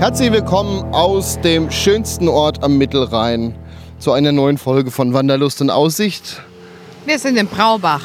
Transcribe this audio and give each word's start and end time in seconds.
Herzlich 0.00 0.32
willkommen 0.32 0.82
aus 0.94 1.40
dem 1.40 1.70
schönsten 1.70 2.28
Ort 2.28 2.62
am 2.64 2.78
Mittelrhein 2.78 3.54
zu 3.98 4.12
einer 4.12 4.32
neuen 4.32 4.56
Folge 4.58 4.90
von 4.90 5.12
Wanderlust 5.12 5.60
und 5.60 5.70
Aussicht. 5.70 6.40
Wir 7.06 7.18
sind 7.18 7.36
in 7.36 7.46
Braubach. 7.46 8.02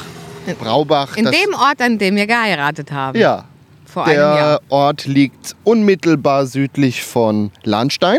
Braubach. 0.60 1.16
In 1.16 1.24
dem 1.24 1.54
Ort, 1.54 1.80
an 1.80 1.98
dem 1.98 2.16
wir 2.16 2.26
geheiratet 2.26 2.92
haben. 2.92 3.18
ja, 3.18 3.44
Vor 3.86 4.04
einem 4.04 4.16
Jahr. 4.18 4.36
der 4.36 4.60
Ort 4.68 5.06
liegt 5.06 5.56
unmittelbar 5.64 6.46
südlich 6.46 7.02
von 7.02 7.50
Lahnstein. 7.64 8.18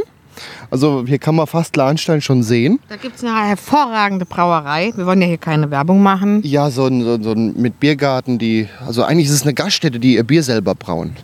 Also 0.69 1.03
hier 1.07 1.17
kann 1.19 1.35
man 1.35 1.47
fast 1.47 1.75
Lahnstein 1.75 2.21
schon 2.21 2.43
sehen. 2.43 2.79
Da 2.89 2.95
gibt 2.95 3.15
es 3.17 3.23
eine 3.23 3.47
hervorragende 3.47 4.25
Brauerei. 4.25 4.91
Wir 4.95 5.05
wollen 5.05 5.21
ja 5.21 5.27
hier 5.27 5.37
keine 5.37 5.71
Werbung 5.71 6.01
machen. 6.03 6.41
Ja, 6.43 6.69
so, 6.69 6.85
ein- 6.87 7.23
so 7.23 7.31
ein 7.31 7.53
mit 7.59 7.79
Biergarten, 7.79 8.37
die, 8.37 8.67
also 8.85 9.03
eigentlich 9.03 9.27
ist 9.27 9.33
es 9.33 9.43
eine 9.43 9.53
Gaststätte, 9.53 9.99
die 9.99 10.15
ihr 10.15 10.23
Bier 10.23 10.43
selber 10.43 10.73
brauen. 10.75 11.15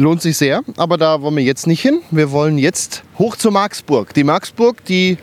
Lohnt 0.00 0.22
sich 0.22 0.36
sehr, 0.36 0.62
aber 0.76 0.96
da 0.96 1.22
wollen 1.22 1.34
wir 1.34 1.42
jetzt 1.42 1.66
nicht 1.66 1.82
hin. 1.82 2.02
Wir 2.12 2.30
wollen 2.30 2.56
jetzt 2.56 3.02
hoch 3.18 3.34
zur 3.34 3.50
Marksburg. 3.50 4.14
Die 4.14 4.22
Marksburg, 4.22 4.84
die 4.84 5.18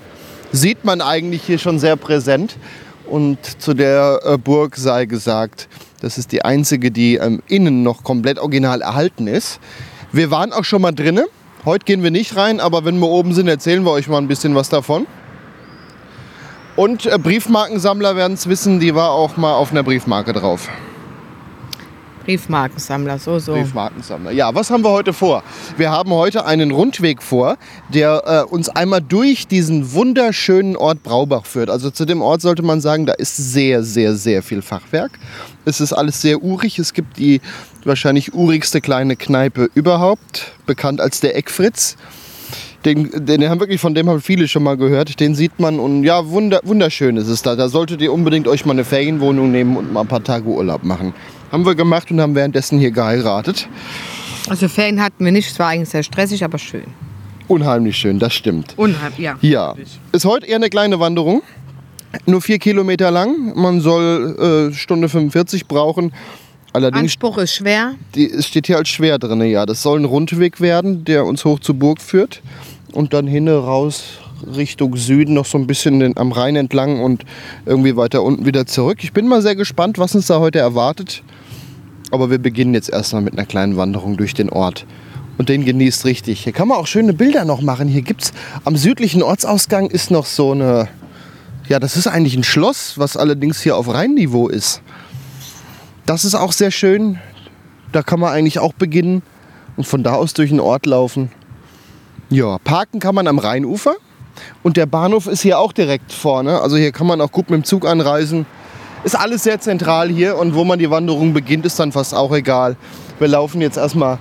sieht 0.52 0.84
man 0.84 1.00
eigentlich 1.00 1.44
hier 1.44 1.60
schon 1.60 1.80
sehr 1.80 1.96
präsent. 1.96 2.58
Und 3.08 3.40
zu 3.62 3.74
der 3.74 4.20
äh, 4.26 4.38
Burg 4.38 4.76
sei 4.76 5.06
gesagt, 5.06 5.70
das 6.02 6.18
ist 6.18 6.34
die 6.34 6.44
einzige, 6.44 6.92
die 6.92 7.16
ähm, 7.16 7.42
innen 7.48 7.84
noch 7.84 8.04
komplett 8.04 8.38
original 8.38 8.82
erhalten 8.82 9.28
ist. 9.28 9.62
Wir 10.12 10.30
waren 10.30 10.52
auch 10.52 10.66
schon 10.66 10.82
mal 10.82 10.92
drinnen. 10.92 11.26
Heute 11.64 11.86
gehen 11.86 12.04
wir 12.04 12.12
nicht 12.12 12.36
rein, 12.36 12.60
aber 12.60 12.84
wenn 12.84 13.00
wir 13.00 13.08
oben 13.08 13.34
sind, 13.34 13.48
erzählen 13.48 13.84
wir 13.86 13.92
euch 13.92 14.10
mal 14.10 14.18
ein 14.18 14.28
bisschen 14.28 14.56
was 14.56 14.68
davon. 14.68 15.08
Und 16.76 17.06
äh, 17.06 17.18
Briefmarkensammler 17.18 18.18
werden 18.18 18.34
es 18.34 18.50
wissen, 18.50 18.82
die 18.82 18.94
war 18.94 19.12
auch 19.12 19.38
mal 19.38 19.54
auf 19.54 19.72
einer 19.72 19.84
Briefmarke 19.84 20.34
drauf. 20.34 20.68
Briefmarkensammler, 22.26 23.20
so, 23.20 23.40
so. 23.40 23.54
Briefmarkensammler. 23.54 24.32
Ja, 24.32 24.54
was 24.54 24.72
haben 24.72 24.84
wir 24.84 24.90
heute 24.90 25.14
vor? 25.14 25.44
Wir 25.78 25.92
haben 25.92 26.10
heute 26.12 26.46
einen 26.46 26.72
Rundweg 26.72 27.22
vor, 27.22 27.58
der 27.94 28.24
äh, 28.50 28.52
uns 28.52 28.70
einmal 28.70 29.02
durch 29.02 29.48
diesen 29.48 29.94
wunderschönen 29.94 30.76
Ort 30.76 31.04
Braubach 31.04 31.46
führt. 31.46 31.70
Also 31.70 31.92
zu 31.92 32.06
dem 32.06 32.22
Ort 32.22 32.42
sollte 32.42 32.64
man 32.64 32.82
sagen, 32.82 33.06
da 33.06 33.14
ist 33.14 33.38
sehr, 33.38 33.84
sehr, 33.84 34.16
sehr 34.16 34.42
viel 34.42 34.62
Fachwerk. 34.62 35.12
Es 35.66 35.80
ist 35.80 35.94
alles 35.94 36.22
sehr 36.22 36.44
urig. 36.44 36.80
Es 36.80 36.94
gibt 36.94 37.18
die 37.18 37.42
wahrscheinlich 37.84 38.34
urigste 38.34 38.82
kleine 38.82 39.16
Kneipe 39.16 39.70
überhaupt, 39.76 40.54
bekannt 40.66 41.02
als 41.02 41.20
der 41.20 41.38
Eckfritz. 41.38 41.96
Den, 42.86 43.26
den 43.26 43.50
haben 43.50 43.60
wirklich, 43.60 43.82
von 43.82 43.96
dem 43.96 44.08
haben 44.10 44.22
viele 44.22 44.48
schon 44.48 44.62
mal 44.62 44.78
gehört. 44.78 45.20
Den 45.20 45.34
sieht 45.34 45.60
man 45.60 45.80
und 45.80 46.04
ja, 46.04 46.28
wunder, 46.30 46.60
wunderschön 46.64 47.18
ist 47.18 47.28
es 47.28 47.42
da. 47.42 47.56
Da 47.56 47.68
solltet 47.68 48.02
ihr 48.02 48.14
unbedingt 48.14 48.48
euch 48.48 48.66
mal 48.66 48.74
eine 48.74 48.84
Ferienwohnung 48.84 49.52
nehmen 49.52 49.76
und 49.76 49.92
mal 49.92 50.02
ein 50.02 50.08
paar 50.08 50.24
Tage 50.24 50.46
Urlaub 50.46 50.84
machen. 50.84 51.14
Haben 51.56 51.66
wir 51.66 51.76
gemacht 51.76 52.12
und 52.12 52.20
haben 52.20 52.36
währenddessen 52.36 52.80
hier 52.80 52.92
geheiratet. 52.92 53.70
Also 54.50 54.68
Ferien 54.68 55.02
hatten 55.02 55.24
wir 55.24 55.32
nicht. 55.32 55.50
Es 55.50 55.58
war 55.58 55.70
eigentlich 55.70 55.88
sehr 55.88 56.04
stressig, 56.04 56.44
aber 56.44 56.58
schön. 56.58 56.84
Unheimlich 57.48 57.96
schön, 57.96 58.20
das 58.20 58.34
stimmt. 58.34 58.74
Unheimlich, 58.76 59.20
ja. 59.20 59.38
Ja, 59.40 59.74
ist 60.12 60.26
heute 60.26 60.48
eher 60.48 60.58
eine 60.58 60.70
kleine 60.70 61.00
Wanderung. 61.00 61.44
Nur 62.26 62.42
vier 62.42 62.60
Kilometer 62.60 63.10
lang. 63.10 63.54
Man 63.56 63.80
soll 63.80 64.70
äh, 64.70 64.76
Stunde 64.76 65.08
45 65.08 65.66
brauchen. 65.66 66.12
Allerdings 66.74 67.04
Anspruch 67.14 67.38
ist 67.38 67.56
schwer. 67.56 67.96
die, 68.16 68.30
es 68.30 68.48
steht 68.48 68.68
hier 68.68 68.76
als 68.76 68.90
schwer 68.90 69.18
drin. 69.18 69.40
Ja, 69.44 69.66
das 69.66 69.82
soll 69.82 69.98
ein 69.98 70.04
Rundweg 70.04 70.60
werden, 70.60 71.06
der 71.06 71.24
uns 71.24 71.46
hoch 71.46 71.62
zur 71.62 71.76
Burg 71.76 72.02
führt. 72.02 72.42
Und 72.92 73.14
dann 73.14 73.28
hin 73.28 73.48
raus 73.48 74.20
Richtung 74.58 74.98
Süden 74.98 75.36
noch 75.36 75.46
so 75.46 75.58
ein 75.58 75.68
bisschen 75.68 76.02
den, 76.02 76.18
am 76.18 76.34
Rhein 76.34 76.58
entlang 76.58 77.02
und 77.02 77.24
irgendwie 77.66 77.96
weiter 77.96 78.24
unten 78.24 78.46
wieder 78.46 78.66
zurück. 78.66 78.98
Ich 79.04 79.14
bin 79.14 79.26
mal 79.26 79.42
sehr 79.42 79.56
gespannt, 79.56 79.98
was 79.98 80.16
uns 80.16 80.28
da 80.28 80.40
heute 80.40 80.60
erwartet. 80.60 81.24
Aber 82.16 82.30
wir 82.30 82.38
beginnen 82.38 82.74
jetzt 82.74 82.90
erstmal 82.90 83.22
mit 83.22 83.34
einer 83.34 83.46
kleinen 83.46 83.76
Wanderung 83.76 84.16
durch 84.16 84.34
den 84.34 84.50
Ort. 84.50 84.86
Und 85.38 85.50
den 85.50 85.66
genießt 85.66 86.06
richtig. 86.06 86.46
Hier 86.46 86.54
kann 86.54 86.70
man 86.70 86.78
auch 86.78 86.88
schöne 86.88 87.12
Bilder 87.12 87.44
noch 87.44 87.60
machen. 87.60 87.90
Hier 87.90 88.04
gibt's 88.04 88.32
am 88.64 88.78
südlichen 88.78 89.22
Ortsausgang 89.22 89.90
ist 89.90 90.12
noch 90.12 90.26
so 90.26 90.54
eine. 90.54 90.88
Ja, 91.68 91.78
das 91.82 91.98
ist 91.98 92.08
eigentlich 92.08 92.38
ein 92.38 92.46
Schloss, 92.46 92.98
was 92.98 93.18
allerdings 93.18 93.60
hier 93.60 93.76
auf 93.76 93.94
Rheinniveau 93.94 94.48
ist. 94.48 94.82
Das 96.06 96.24
ist 96.24 96.36
auch 96.36 96.54
sehr 96.54 96.72
schön. 96.72 97.20
Da 97.92 98.02
kann 98.02 98.22
man 98.22 98.32
eigentlich 98.32 98.60
auch 98.60 98.72
beginnen 98.72 99.22
und 99.76 99.86
von 99.86 100.02
da 100.02 100.14
aus 100.14 100.34
durch 100.34 100.52
den 100.52 100.62
Ort 100.62 100.86
laufen. 100.86 101.34
Ja, 102.30 102.60
parken 102.60 103.02
kann 103.02 103.14
man 103.14 103.28
am 103.28 103.40
Rheinufer. 103.40 103.96
Und 104.64 104.78
der 104.78 104.86
Bahnhof 104.86 105.28
ist 105.28 105.42
hier 105.42 105.60
auch 105.60 105.74
direkt 105.74 106.14
vorne. 106.14 106.62
Also 106.62 106.78
hier 106.78 106.94
kann 106.94 107.08
man 107.08 107.20
auch 107.20 107.34
gut 107.34 107.50
mit 107.50 107.60
dem 107.62 107.64
Zug 107.66 107.86
anreisen. 107.86 108.46
Ist 109.06 109.16
alles 109.16 109.44
sehr 109.44 109.60
zentral 109.60 110.10
hier 110.10 110.36
und 110.36 110.56
wo 110.56 110.64
man 110.64 110.80
die 110.80 110.90
Wanderung 110.90 111.32
beginnt, 111.32 111.64
ist 111.64 111.80
dann 111.80 111.92
fast 111.92 112.16
auch 112.16 112.34
egal. 112.34 112.76
Wir 113.20 113.28
laufen 113.28 113.62
jetzt 113.62 113.78
erstmal 113.78 114.18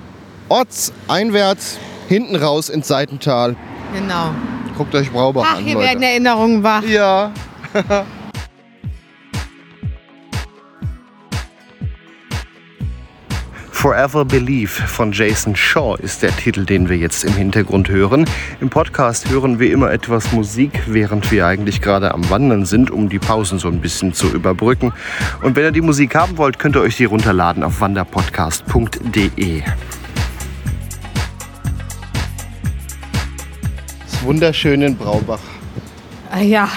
ortseinwärts, 0.51 1.79
hinten 2.07 2.37
raus 2.37 2.69
ins 2.69 2.89
Seitental. 2.89 3.57
Genau. 3.95 4.35
Guckt 4.77 4.95
euch 4.95 5.11
Braubach 5.11 5.47
Ach, 5.49 5.57
an, 5.57 5.65
hier 5.65 5.77
Leute. 5.77 5.87
werden 5.87 6.03
Erinnerungen 6.03 6.63
wach. 6.63 6.83
Ja. 6.83 7.33
Forever 13.85 14.25
Believe 14.25 14.71
von 14.71 15.13
Jason 15.13 15.55
Shaw 15.55 15.99
ist 16.01 16.23
der 16.23 16.35
Titel, 16.35 16.65
den 16.65 16.89
wir 16.89 16.97
jetzt 16.97 17.23
im 17.23 17.35
Hintergrund 17.35 17.91
hören. 17.91 18.25
Im 18.63 18.71
Podcast 18.71 19.29
hören 19.29 19.59
wir 19.59 19.71
immer 19.71 19.93
etwas 19.93 20.33
Musik, 20.33 20.85
während 20.87 21.31
wir 21.31 21.47
eigentlich 21.47 21.83
gerade 21.83 22.15
am 22.15 22.31
Wandern 22.31 22.65
sind, 22.65 22.91
um 22.91 23.11
die 23.11 23.19
Pausen 23.19 23.59
so 23.59 23.69
ein 23.69 23.83
bisschen 23.83 24.15
zu 24.15 24.29
überbrücken. 24.29 24.95
Und 25.43 25.55
wenn 25.55 25.65
ihr 25.65 25.71
die 25.71 25.83
Musik 25.83 26.15
haben 26.15 26.39
wollt, 26.39 26.59
könnt 26.59 26.77
ihr 26.77 26.81
euch 26.81 26.97
die 26.97 27.05
runterladen 27.05 27.63
auf 27.63 27.83
wanderpodcast.de. 27.83 29.63
Wunderschön 34.23 34.81
in 34.81 34.97
Braubach. 34.97 35.41
Ah, 36.31 36.41
ja. 36.41 36.71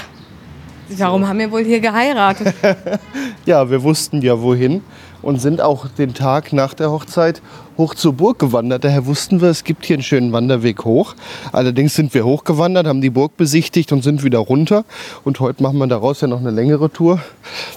Warum 0.89 1.25
haben 1.25 1.39
wir 1.39 1.51
wohl 1.51 1.63
hier 1.63 1.79
geheiratet? 1.79 2.53
Ja, 3.45 3.69
wir 3.69 3.81
wussten 3.81 4.21
ja 4.21 4.41
wohin 4.41 4.81
und 5.21 5.41
sind 5.41 5.61
auch 5.61 5.87
den 5.87 6.13
Tag 6.13 6.53
nach 6.53 6.73
der 6.73 6.91
Hochzeit 6.91 7.41
hoch 7.77 7.95
zur 7.95 8.13
Burg 8.13 8.39
gewandert. 8.39 8.83
Daher 8.83 9.05
wussten 9.05 9.41
wir, 9.41 9.49
es 9.49 9.63
gibt 9.63 9.85
hier 9.85 9.95
einen 9.95 10.03
schönen 10.03 10.31
Wanderweg 10.31 10.85
hoch. 10.85 11.15
Allerdings 11.51 11.95
sind 11.95 12.13
wir 12.13 12.25
hochgewandert, 12.25 12.87
haben 12.87 13.01
die 13.01 13.09
Burg 13.09 13.37
besichtigt 13.37 13.91
und 13.91 14.03
sind 14.03 14.23
wieder 14.23 14.39
runter. 14.39 14.85
Und 15.23 15.39
heute 15.39 15.61
machen 15.63 15.77
wir 15.77 15.87
daraus 15.87 16.21
ja 16.21 16.27
noch 16.27 16.39
eine 16.39 16.51
längere 16.51 16.91
Tour. 16.91 17.19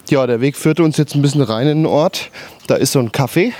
Ja, 0.09 0.27
der 0.27 0.41
Weg 0.41 0.57
führte 0.57 0.83
uns 0.83 0.97
jetzt 0.97 1.15
ein 1.15 1.23
bisschen 1.23 1.43
rein 1.43 1.67
in 1.67 1.79
den 1.79 1.87
Ort. 1.87 2.31
Da 2.67 2.77
ist 2.77 2.93
so 2.93 2.99
ein 2.99 3.11
Café. 3.11 3.53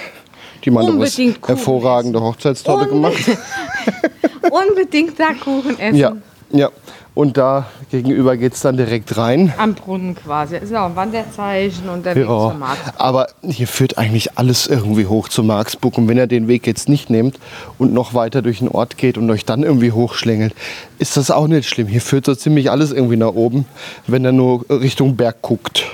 Die 0.65 0.71
Mann 0.71 0.99
Kuchen 0.99 1.37
hervorragende 1.47 2.21
Hochzeitstorte 2.21 2.89
gemacht. 2.89 3.17
Unbedingt 4.51 5.19
da 5.19 5.33
Kuchen 5.33 5.79
essen. 5.79 5.97
Ja, 5.97 6.17
ja. 6.51 6.71
Und 7.15 7.37
da 7.37 7.67
gegenüber 7.91 8.37
geht 8.37 8.55
es 8.55 8.61
dann 8.61 8.77
direkt 8.77 9.17
rein. 9.17 9.53
Am 9.59 9.75
Brunnen 9.75 10.15
quasi. 10.15 10.57
Ist 10.57 10.73
auch 10.75 10.87
ein 10.87 10.97
Wanderzeichen 10.97 11.89
und 11.89 12.07
der 12.07 12.15
Weg 12.15 12.23
Ja, 12.23 12.29
zur 12.29 12.55
Markt. 12.55 12.81
aber 12.99 13.27
hier 13.43 13.67
führt 13.67 13.99
eigentlich 13.99 14.39
alles 14.39 14.69
irgendwie 14.69 15.07
hoch 15.07 15.29
zu 15.29 15.43
Marksburg. 15.43 15.99
Und 15.99 16.07
wenn 16.09 16.17
ihr 16.17 16.29
den 16.29 16.47
Weg 16.47 16.67
jetzt 16.69 16.89
nicht 16.89 17.11
nehmt 17.11 17.39
und 17.79 17.93
noch 17.93 18.15
weiter 18.15 18.43
durch 18.43 18.61
den 18.61 18.69
Ort 18.69 18.97
geht 18.97 19.19
und 19.19 19.29
euch 19.31 19.45
dann 19.45 19.65
irgendwie 19.65 19.91
hochschlängelt, 19.93 20.55
ist 20.99 21.17
das 21.17 21.31
auch 21.33 21.49
nicht 21.49 21.69
schlimm. 21.69 21.89
Hier 21.89 22.01
führt 22.01 22.27
so 22.27 22.35
ziemlich 22.35 22.71
alles 22.71 22.93
irgendwie 22.93 23.17
nach 23.17 23.33
oben, 23.35 23.67
wenn 24.07 24.25
ihr 24.25 24.33
nur 24.33 24.65
Richtung 24.71 25.17
Berg 25.17 25.43
guckt. 25.43 25.85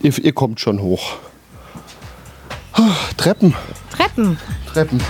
Ihr, 0.00 0.16
ihr 0.24 0.32
kommt 0.32 0.60
schon 0.60 0.80
hoch. 0.80 1.16
Treppen, 3.16 3.54
Treppen. 3.90 4.38
Treppen. 4.72 5.00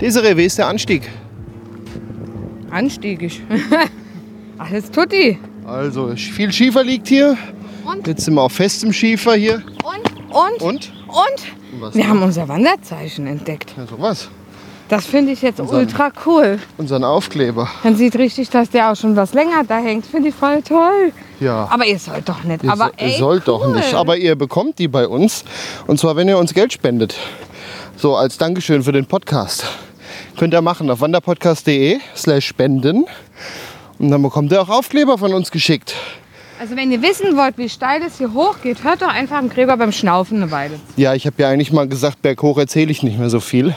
Desiree, 0.00 0.34
wie 0.36 0.44
ist 0.44 0.56
der 0.56 0.66
Anstieg? 0.66 1.10
Anstiegig. 2.70 3.42
Alles 4.58 4.90
tutti. 4.90 5.38
Also, 5.66 6.14
viel 6.16 6.50
Schiefer 6.52 6.82
liegt 6.82 7.08
hier. 7.08 7.36
Und? 7.84 8.06
Jetzt 8.06 8.24
sind 8.24 8.34
wir 8.34 8.42
auf 8.42 8.52
festem 8.52 8.92
Schiefer 8.92 9.34
hier. 9.34 9.62
Und? 9.84 10.34
Und? 10.34 10.62
Und? 10.62 10.92
Und? 11.08 11.80
Was 11.80 11.94
Wir 11.94 12.08
haben 12.08 12.22
unser 12.22 12.48
Wanderzeichen 12.48 13.26
entdeckt. 13.26 13.74
Ja, 13.76 13.86
sowas. 13.86 14.28
Das 14.88 15.06
finde 15.06 15.32
ich 15.32 15.42
jetzt 15.42 15.60
ultra 15.60 16.10
cool. 16.26 16.58
Unseren 16.78 17.04
Aufkleber. 17.04 17.68
Man 17.84 17.94
sieht 17.94 18.16
richtig, 18.16 18.50
dass 18.50 18.70
der 18.70 18.90
auch 18.90 18.96
schon 18.96 19.14
was 19.14 19.34
länger 19.34 19.62
da 19.68 19.78
hängt. 19.78 20.04
Finde 20.06 20.30
ich 20.30 20.34
voll 20.34 20.62
toll. 20.62 21.12
Ja. 21.38 21.68
Aber 21.70 21.86
ihr 21.86 21.98
sollt 21.98 22.28
doch 22.28 22.42
nicht. 22.42 22.64
Ihr, 22.64 22.72
aber 22.72 22.86
so, 22.86 22.92
ey, 22.96 23.12
ihr 23.12 23.18
sollt 23.18 23.46
cool. 23.46 23.54
doch 23.60 23.74
nicht. 23.74 23.94
Aber 23.94 24.16
ihr 24.16 24.34
bekommt 24.34 24.78
die 24.80 24.88
bei 24.88 25.06
uns. 25.06 25.44
Und 25.86 26.00
zwar, 26.00 26.16
wenn 26.16 26.26
ihr 26.26 26.38
uns 26.38 26.54
Geld 26.54 26.72
spendet. 26.72 27.14
So 27.96 28.16
als 28.16 28.36
Dankeschön 28.36 28.82
für 28.82 28.92
den 28.92 29.06
Podcast. 29.06 29.64
Könnt 30.38 30.54
ihr 30.54 30.62
machen 30.62 30.90
auf 30.90 31.00
wanderpodcast.de 31.00 31.98
slash 32.16 32.46
spenden. 32.46 33.06
Und 33.98 34.10
dann 34.10 34.22
bekommt 34.22 34.52
ihr 34.52 34.62
auch 34.62 34.68
Aufkleber 34.68 35.18
von 35.18 35.34
uns 35.34 35.50
geschickt. 35.50 35.94
Also 36.58 36.76
wenn 36.76 36.90
ihr 36.92 37.00
wissen 37.00 37.36
wollt, 37.36 37.56
wie 37.56 37.68
steil 37.68 38.02
es 38.02 38.18
hier 38.18 38.34
hochgeht, 38.34 38.84
hört 38.84 39.02
doch 39.02 39.08
einfach 39.08 39.38
am 39.38 39.48
Gräber 39.48 39.76
beim 39.76 39.92
Schnaufen 39.92 40.42
eine 40.42 40.50
Weile. 40.50 40.78
Ja, 40.96 41.14
ich 41.14 41.26
habe 41.26 41.36
ja 41.42 41.48
eigentlich 41.48 41.72
mal 41.72 41.88
gesagt, 41.88 42.20
berghoch 42.20 42.58
erzähle 42.58 42.90
ich 42.90 43.02
nicht 43.02 43.18
mehr 43.18 43.30
so 43.30 43.40
viel. 43.40 43.74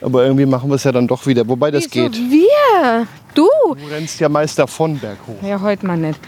Aber 0.00 0.24
irgendwie 0.24 0.46
machen 0.46 0.68
wir 0.68 0.74
es 0.74 0.84
ja 0.84 0.90
dann 0.90 1.06
doch 1.06 1.26
wieder. 1.26 1.46
Wobei 1.46 1.70
das 1.70 1.84
Wieso 1.84 2.08
geht. 2.08 2.18
wir? 2.18 3.06
Du? 3.34 3.48
Du 3.68 3.86
rennst 3.88 4.18
ja 4.18 4.28
meist 4.28 4.58
davon 4.58 4.98
berghoch. 4.98 5.40
Ja, 5.42 5.60
heute 5.60 5.86
mal 5.86 5.96
nicht. 5.96 6.18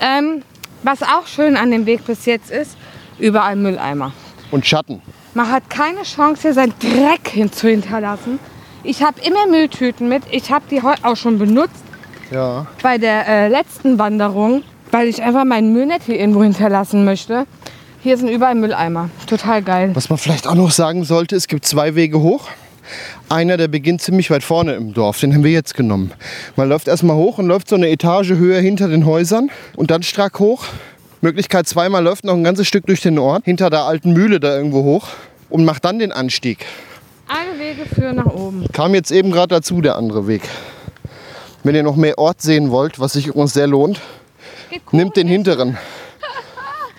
Ähm, 0.00 0.42
was 0.84 1.02
auch 1.02 1.26
schön 1.26 1.56
an 1.56 1.70
dem 1.70 1.84
Weg 1.86 2.04
bis 2.06 2.26
jetzt 2.26 2.50
ist, 2.50 2.76
überall 3.18 3.56
Mülleimer. 3.56 4.12
Und 4.50 4.64
Schatten. 4.66 5.02
Man 5.34 5.50
hat 5.50 5.68
keine 5.68 6.02
Chance, 6.02 6.42
hier 6.42 6.54
seinen 6.54 6.74
Dreck 6.78 7.28
hin 7.28 7.50
zu 7.50 7.68
hinterlassen. 7.68 8.38
Ich 8.84 9.02
habe 9.02 9.20
immer 9.26 9.46
Mülltüten 9.46 10.08
mit. 10.08 10.22
Ich 10.30 10.50
habe 10.50 10.64
die 10.70 10.82
heute 10.82 11.04
auch 11.04 11.16
schon 11.16 11.38
benutzt 11.38 11.82
Ja. 12.30 12.66
bei 12.82 12.98
der 12.98 13.26
äh, 13.26 13.48
letzten 13.48 13.98
Wanderung, 13.98 14.62
weil 14.90 15.08
ich 15.08 15.22
einfach 15.22 15.44
meinen 15.44 15.72
Müll 15.72 15.86
nicht 15.86 16.02
hier 16.04 16.18
irgendwo 16.20 16.42
hinterlassen 16.42 17.04
möchte. 17.04 17.46
Hier 18.02 18.18
sind 18.18 18.28
überall 18.28 18.54
Mülleimer. 18.54 19.08
Total 19.26 19.62
geil. 19.62 19.90
Was 19.94 20.10
man 20.10 20.18
vielleicht 20.18 20.46
auch 20.46 20.54
noch 20.54 20.70
sagen 20.70 21.04
sollte, 21.04 21.34
es 21.36 21.48
gibt 21.48 21.64
zwei 21.64 21.94
Wege 21.94 22.20
hoch. 22.20 22.48
Einer, 23.30 23.56
der 23.56 23.68
beginnt 23.68 24.02
ziemlich 24.02 24.30
weit 24.30 24.42
vorne 24.44 24.74
im 24.74 24.92
Dorf, 24.92 25.18
den 25.18 25.32
haben 25.32 25.42
wir 25.42 25.50
jetzt 25.52 25.74
genommen. 25.74 26.12
Man 26.56 26.68
läuft 26.68 26.86
erstmal 26.86 27.16
hoch 27.16 27.38
und 27.38 27.46
läuft 27.46 27.68
so 27.70 27.76
eine 27.76 27.88
Etage 27.88 28.32
höher 28.32 28.60
hinter 28.60 28.88
den 28.88 29.06
Häusern 29.06 29.50
und 29.76 29.90
dann 29.90 30.02
strack 30.02 30.38
hoch. 30.38 30.66
Möglichkeit 31.22 31.66
zweimal 31.66 32.04
läuft 32.04 32.24
noch 32.24 32.34
ein 32.34 32.44
ganzes 32.44 32.68
Stück 32.68 32.84
durch 32.84 33.00
den 33.00 33.18
Ort, 33.18 33.46
hinter 33.46 33.70
der 33.70 33.84
alten 33.84 34.12
Mühle 34.12 34.38
da 34.38 34.54
irgendwo 34.54 34.82
hoch 34.82 35.08
und 35.48 35.64
macht 35.64 35.86
dann 35.86 35.98
den 35.98 36.12
Anstieg. 36.12 36.66
Alle 37.26 37.58
Wege 37.58 37.86
führen 37.86 38.16
nach 38.16 38.26
oben. 38.26 38.66
Kam 38.72 38.94
jetzt 38.94 39.10
eben 39.10 39.30
gerade 39.30 39.48
dazu, 39.48 39.80
der 39.80 39.96
andere 39.96 40.26
Weg. 40.26 40.42
Wenn 41.62 41.74
ihr 41.74 41.82
noch 41.82 41.96
mehr 41.96 42.18
Ort 42.18 42.42
sehen 42.42 42.70
wollt, 42.70 43.00
was 43.00 43.14
sich 43.14 43.34
uns 43.34 43.54
sehr 43.54 43.66
lohnt, 43.66 44.00
cool. 44.70 44.80
nimmt 44.92 45.16
den 45.16 45.26
hinteren. 45.26 45.78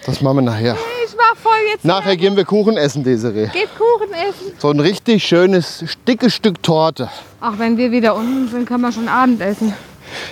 Das 0.06 0.22
machen 0.22 0.38
wir 0.38 0.42
nachher. 0.42 0.78
Ich 1.06 1.16
war 1.18 1.36
voll 1.36 1.52
jetzt. 1.72 1.86
Nachher 1.86 2.16
gehen 2.18 2.36
wir 2.36 2.46
Kuchen 2.46 2.78
essen, 2.78 3.04
Desiree. 3.04 3.48
Geht 3.48 3.70
Kuchen 3.78 4.14
essen. 4.14 4.54
So 4.60 4.70
ein 4.70 4.80
richtig 4.80 5.24
schönes, 5.24 5.84
dickes 6.08 6.34
Stück 6.34 6.62
Torte. 6.62 7.10
Auch 7.42 7.58
wenn 7.58 7.78
wir 7.78 7.92
wieder 7.92 8.16
unten 8.16 8.48
sind, 8.48 8.68
kann 8.68 8.82
man 8.82 8.92
schon 8.92 9.08
Abend 9.08 9.42
essen. 9.42 9.74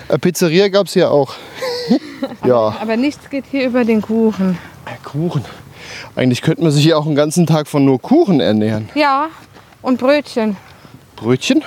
Eine 0.10 0.20
Pizzeria 0.20 0.68
gab 0.70 0.88
es 0.88 0.94
hier 0.94 1.12
auch. 1.12 1.34
ja, 2.46 2.76
Aber 2.82 2.98
nichts 2.98 3.30
geht 3.30 3.46
hier 3.50 3.66
über 3.68 3.84
den 3.84 4.02
Kuchen. 4.02 4.58
Kuchen. 5.04 5.44
Eigentlich 6.16 6.42
könnte 6.42 6.62
man 6.64 6.72
sich 6.72 6.84
hier 6.84 6.98
auch 6.98 7.06
einen 7.06 7.16
ganzen 7.16 7.46
Tag 7.48 7.68
von 7.68 7.84
nur 7.86 8.00
Kuchen 8.02 8.40
ernähren. 8.40 8.90
Ja, 8.96 9.30
und 9.84 10.00
Brötchen. 10.00 10.58
Brötchen? 11.16 11.64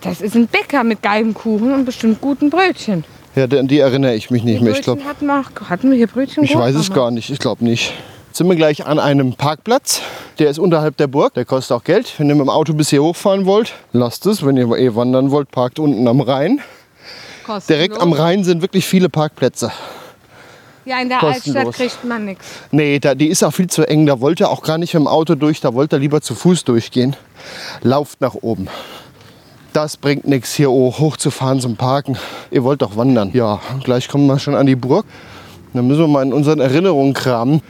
Das 0.00 0.20
ist 0.20 0.36
ein 0.36 0.46
Bäcker 0.46 0.84
mit 0.84 1.02
geilem 1.02 1.34
Kuchen 1.34 1.74
und 1.74 1.84
bestimmt 1.84 2.20
guten 2.20 2.48
Brötchen. 2.50 3.04
Ja, 3.34 3.44
an 3.44 3.66
die 3.66 3.80
erinnere 3.80 4.14
ich 4.14 4.30
mich 4.30 4.44
nicht 4.44 4.60
Die 4.60 4.64
mehr. 4.64 4.72
Ich, 4.74 4.82
glaub, 4.82 4.98
Brötchen 4.98 5.10
hatten, 5.10 5.26
wir, 5.26 5.68
hatten 5.68 5.90
wir 5.90 5.96
hier 5.96 6.06
Brötchen? 6.06 6.44
ich 6.44 6.56
weiß 6.56 6.76
es 6.76 6.92
gar 6.92 7.10
nicht. 7.10 7.28
Ich 7.30 7.38
glaube 7.38 7.64
nicht. 7.64 7.92
Jetzt 8.28 8.38
sind 8.38 8.48
wir 8.48 8.56
gleich 8.56 8.86
an 8.86 8.98
einem 8.98 9.34
Parkplatz. 9.34 10.02
Der 10.38 10.50
ist 10.50 10.58
unterhalb 10.58 10.96
der 10.98 11.06
Burg. 11.06 11.34
Der 11.34 11.44
kostet 11.44 11.76
auch 11.76 11.84
Geld. 11.84 12.14
Wenn 12.18 12.28
ihr 12.28 12.34
mit 12.34 12.44
dem 12.44 12.50
Auto 12.50 12.74
bis 12.74 12.90
hier 12.90 13.02
hochfahren 13.02 13.46
wollt, 13.46 13.74
lasst 13.92 14.26
es. 14.26 14.44
Wenn 14.44 14.56
ihr 14.56 14.70
eh 14.76 14.94
wandern 14.94 15.30
wollt, 15.30 15.50
parkt 15.50 15.78
unten 15.78 16.06
am 16.06 16.20
Rhein. 16.20 16.60
Direkt 17.68 18.00
am 18.00 18.12
Rhein 18.12 18.44
sind 18.44 18.60
wirklich 18.62 18.86
viele 18.86 19.08
Parkplätze. 19.08 19.70
Ja, 20.86 21.00
in 21.00 21.08
der 21.08 21.18
kostenlos. 21.18 21.66
Altstadt 21.66 21.74
kriegt 21.74 22.04
man 22.04 22.24
nichts. 22.24 22.46
Nee, 22.70 23.00
da, 23.00 23.14
die 23.14 23.26
ist 23.26 23.42
auch 23.42 23.50
viel 23.50 23.66
zu 23.66 23.86
eng. 23.86 24.06
Da 24.06 24.20
wollt 24.20 24.40
ihr 24.40 24.48
auch 24.48 24.62
gar 24.62 24.78
nicht 24.78 24.94
mit 24.94 25.02
dem 25.02 25.08
Auto 25.08 25.34
durch. 25.34 25.60
Da 25.60 25.74
wollt 25.74 25.92
ihr 25.92 25.98
lieber 25.98 26.20
zu 26.20 26.34
Fuß 26.34 26.64
durchgehen. 26.64 27.16
Lauft 27.82 28.20
nach 28.20 28.34
oben. 28.34 28.68
Das 29.72 29.96
bringt 29.96 30.26
nichts, 30.26 30.54
hier 30.54 30.70
hoch, 30.70 31.00
hochzufahren 31.00 31.60
zum 31.60 31.76
Parken. 31.76 32.16
Ihr 32.50 32.64
wollt 32.64 32.80
doch 32.80 32.96
wandern. 32.96 33.30
Ja, 33.34 33.60
gleich 33.82 34.08
kommen 34.08 34.26
wir 34.26 34.38
schon 34.38 34.54
an 34.54 34.64
die 34.66 34.76
Burg. 34.76 35.04
Dann 35.74 35.86
müssen 35.86 36.00
wir 36.00 36.08
mal 36.08 36.22
in 36.22 36.32
unseren 36.32 36.60
Erinnerungen 36.60 37.12
kramen, 37.12 37.60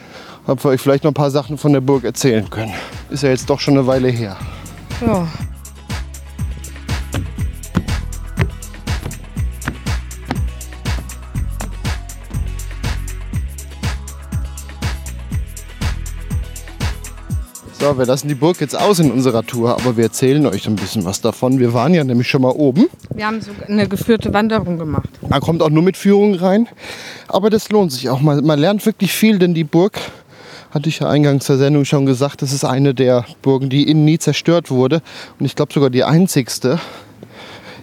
ob 0.46 0.62
wir 0.62 0.70
euch 0.70 0.80
vielleicht 0.80 1.02
noch 1.02 1.10
ein 1.10 1.14
paar 1.14 1.32
Sachen 1.32 1.58
von 1.58 1.72
der 1.72 1.80
Burg 1.80 2.04
erzählen 2.04 2.48
können. 2.48 2.72
Ist 3.10 3.24
ja 3.24 3.30
jetzt 3.30 3.50
doch 3.50 3.58
schon 3.58 3.74
eine 3.74 3.86
Weile 3.88 4.08
her. 4.08 4.36
Ja. 5.04 5.26
So, 17.78 17.99
wir 17.99 18.06
lassen 18.06 18.28
die 18.28 18.34
Burg 18.34 18.61
jetzt 18.61 18.78
aus 18.78 19.00
in 19.00 19.11
unserer 19.11 19.44
Tour, 19.44 19.75
aber 19.75 19.99
wir 19.99 20.05
erzählen 20.05 20.46
euch 20.46 20.67
ein 20.67 20.76
bisschen 20.76 21.05
was 21.05 21.20
davon. 21.20 21.58
Wir 21.58 21.75
waren 21.75 21.93
ja 21.93 22.05
nämlich 22.05 22.26
schon 22.26 22.40
mal 22.40 22.52
oben. 22.52 22.87
Wir 23.14 23.26
haben 23.26 23.43
sogar 23.43 23.69
eine 23.69 23.87
geführte 23.87 24.32
Wanderung 24.32 24.78
gemacht. 24.78 25.11
Man 25.28 25.40
kommt 25.43 25.62
auch 25.62 25.69
nur 25.69 25.82
mit 25.82 25.99
Führung 25.99 26.34
rein. 26.34 26.69
Aber 27.28 27.50
das 27.50 27.69
lohnt 27.69 27.93
sich 27.93 28.08
auch 28.08 28.20
mal. 28.20 28.40
Man 28.40 28.58
lernt 28.58 28.84
wirklich 28.87 29.12
viel, 29.12 29.38
denn 29.38 29.52
die 29.52 29.64
Burg, 29.64 30.00
hatte 30.70 30.88
ich 30.88 31.00
ja 31.00 31.08
eingangs 31.08 31.46
der 31.46 31.58
Sendung 31.58 31.84
schon 31.84 32.06
gesagt, 32.06 32.43
das 32.43 32.52
ist 32.52 32.64
eine 32.64 32.94
der 32.94 33.25
Burgen, 33.43 33.69
die 33.69 33.88
innen 33.88 34.05
nie 34.05 34.19
zerstört 34.19 34.70
wurde. 34.70 35.02
Und 35.38 35.46
ich 35.46 35.55
glaube 35.55 35.73
sogar 35.73 35.90
die 35.90 36.05
einzigste. 36.05 36.81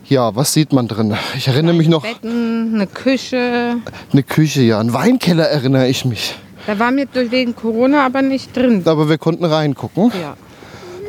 Ja, 0.09 0.35
was 0.35 0.53
sieht 0.53 0.73
man 0.73 0.87
drin? 0.87 1.15
Ich 1.37 1.47
erinnere 1.47 1.75
mich 1.75 1.87
noch, 1.87 2.03
Betten, 2.03 2.75
eine 2.75 2.87
Küche. 2.87 3.77
eine 4.11 4.23
Küche, 4.23 4.61
ja, 4.61 4.79
ein 4.79 4.93
Weinkeller 4.93 5.45
erinnere 5.45 5.87
ich 5.87 6.03
mich. 6.03 6.35
Da 6.67 6.79
waren 6.79 6.95
wir 6.97 7.05
durch 7.05 7.31
wegen 7.31 7.55
Corona 7.55 8.05
aber 8.05 8.21
nicht 8.21 8.55
drin. 8.55 8.83
Aber 8.85 9.09
wir 9.09 9.17
konnten 9.17 9.45
reingucken. 9.45 10.11
Ja. 10.21 10.35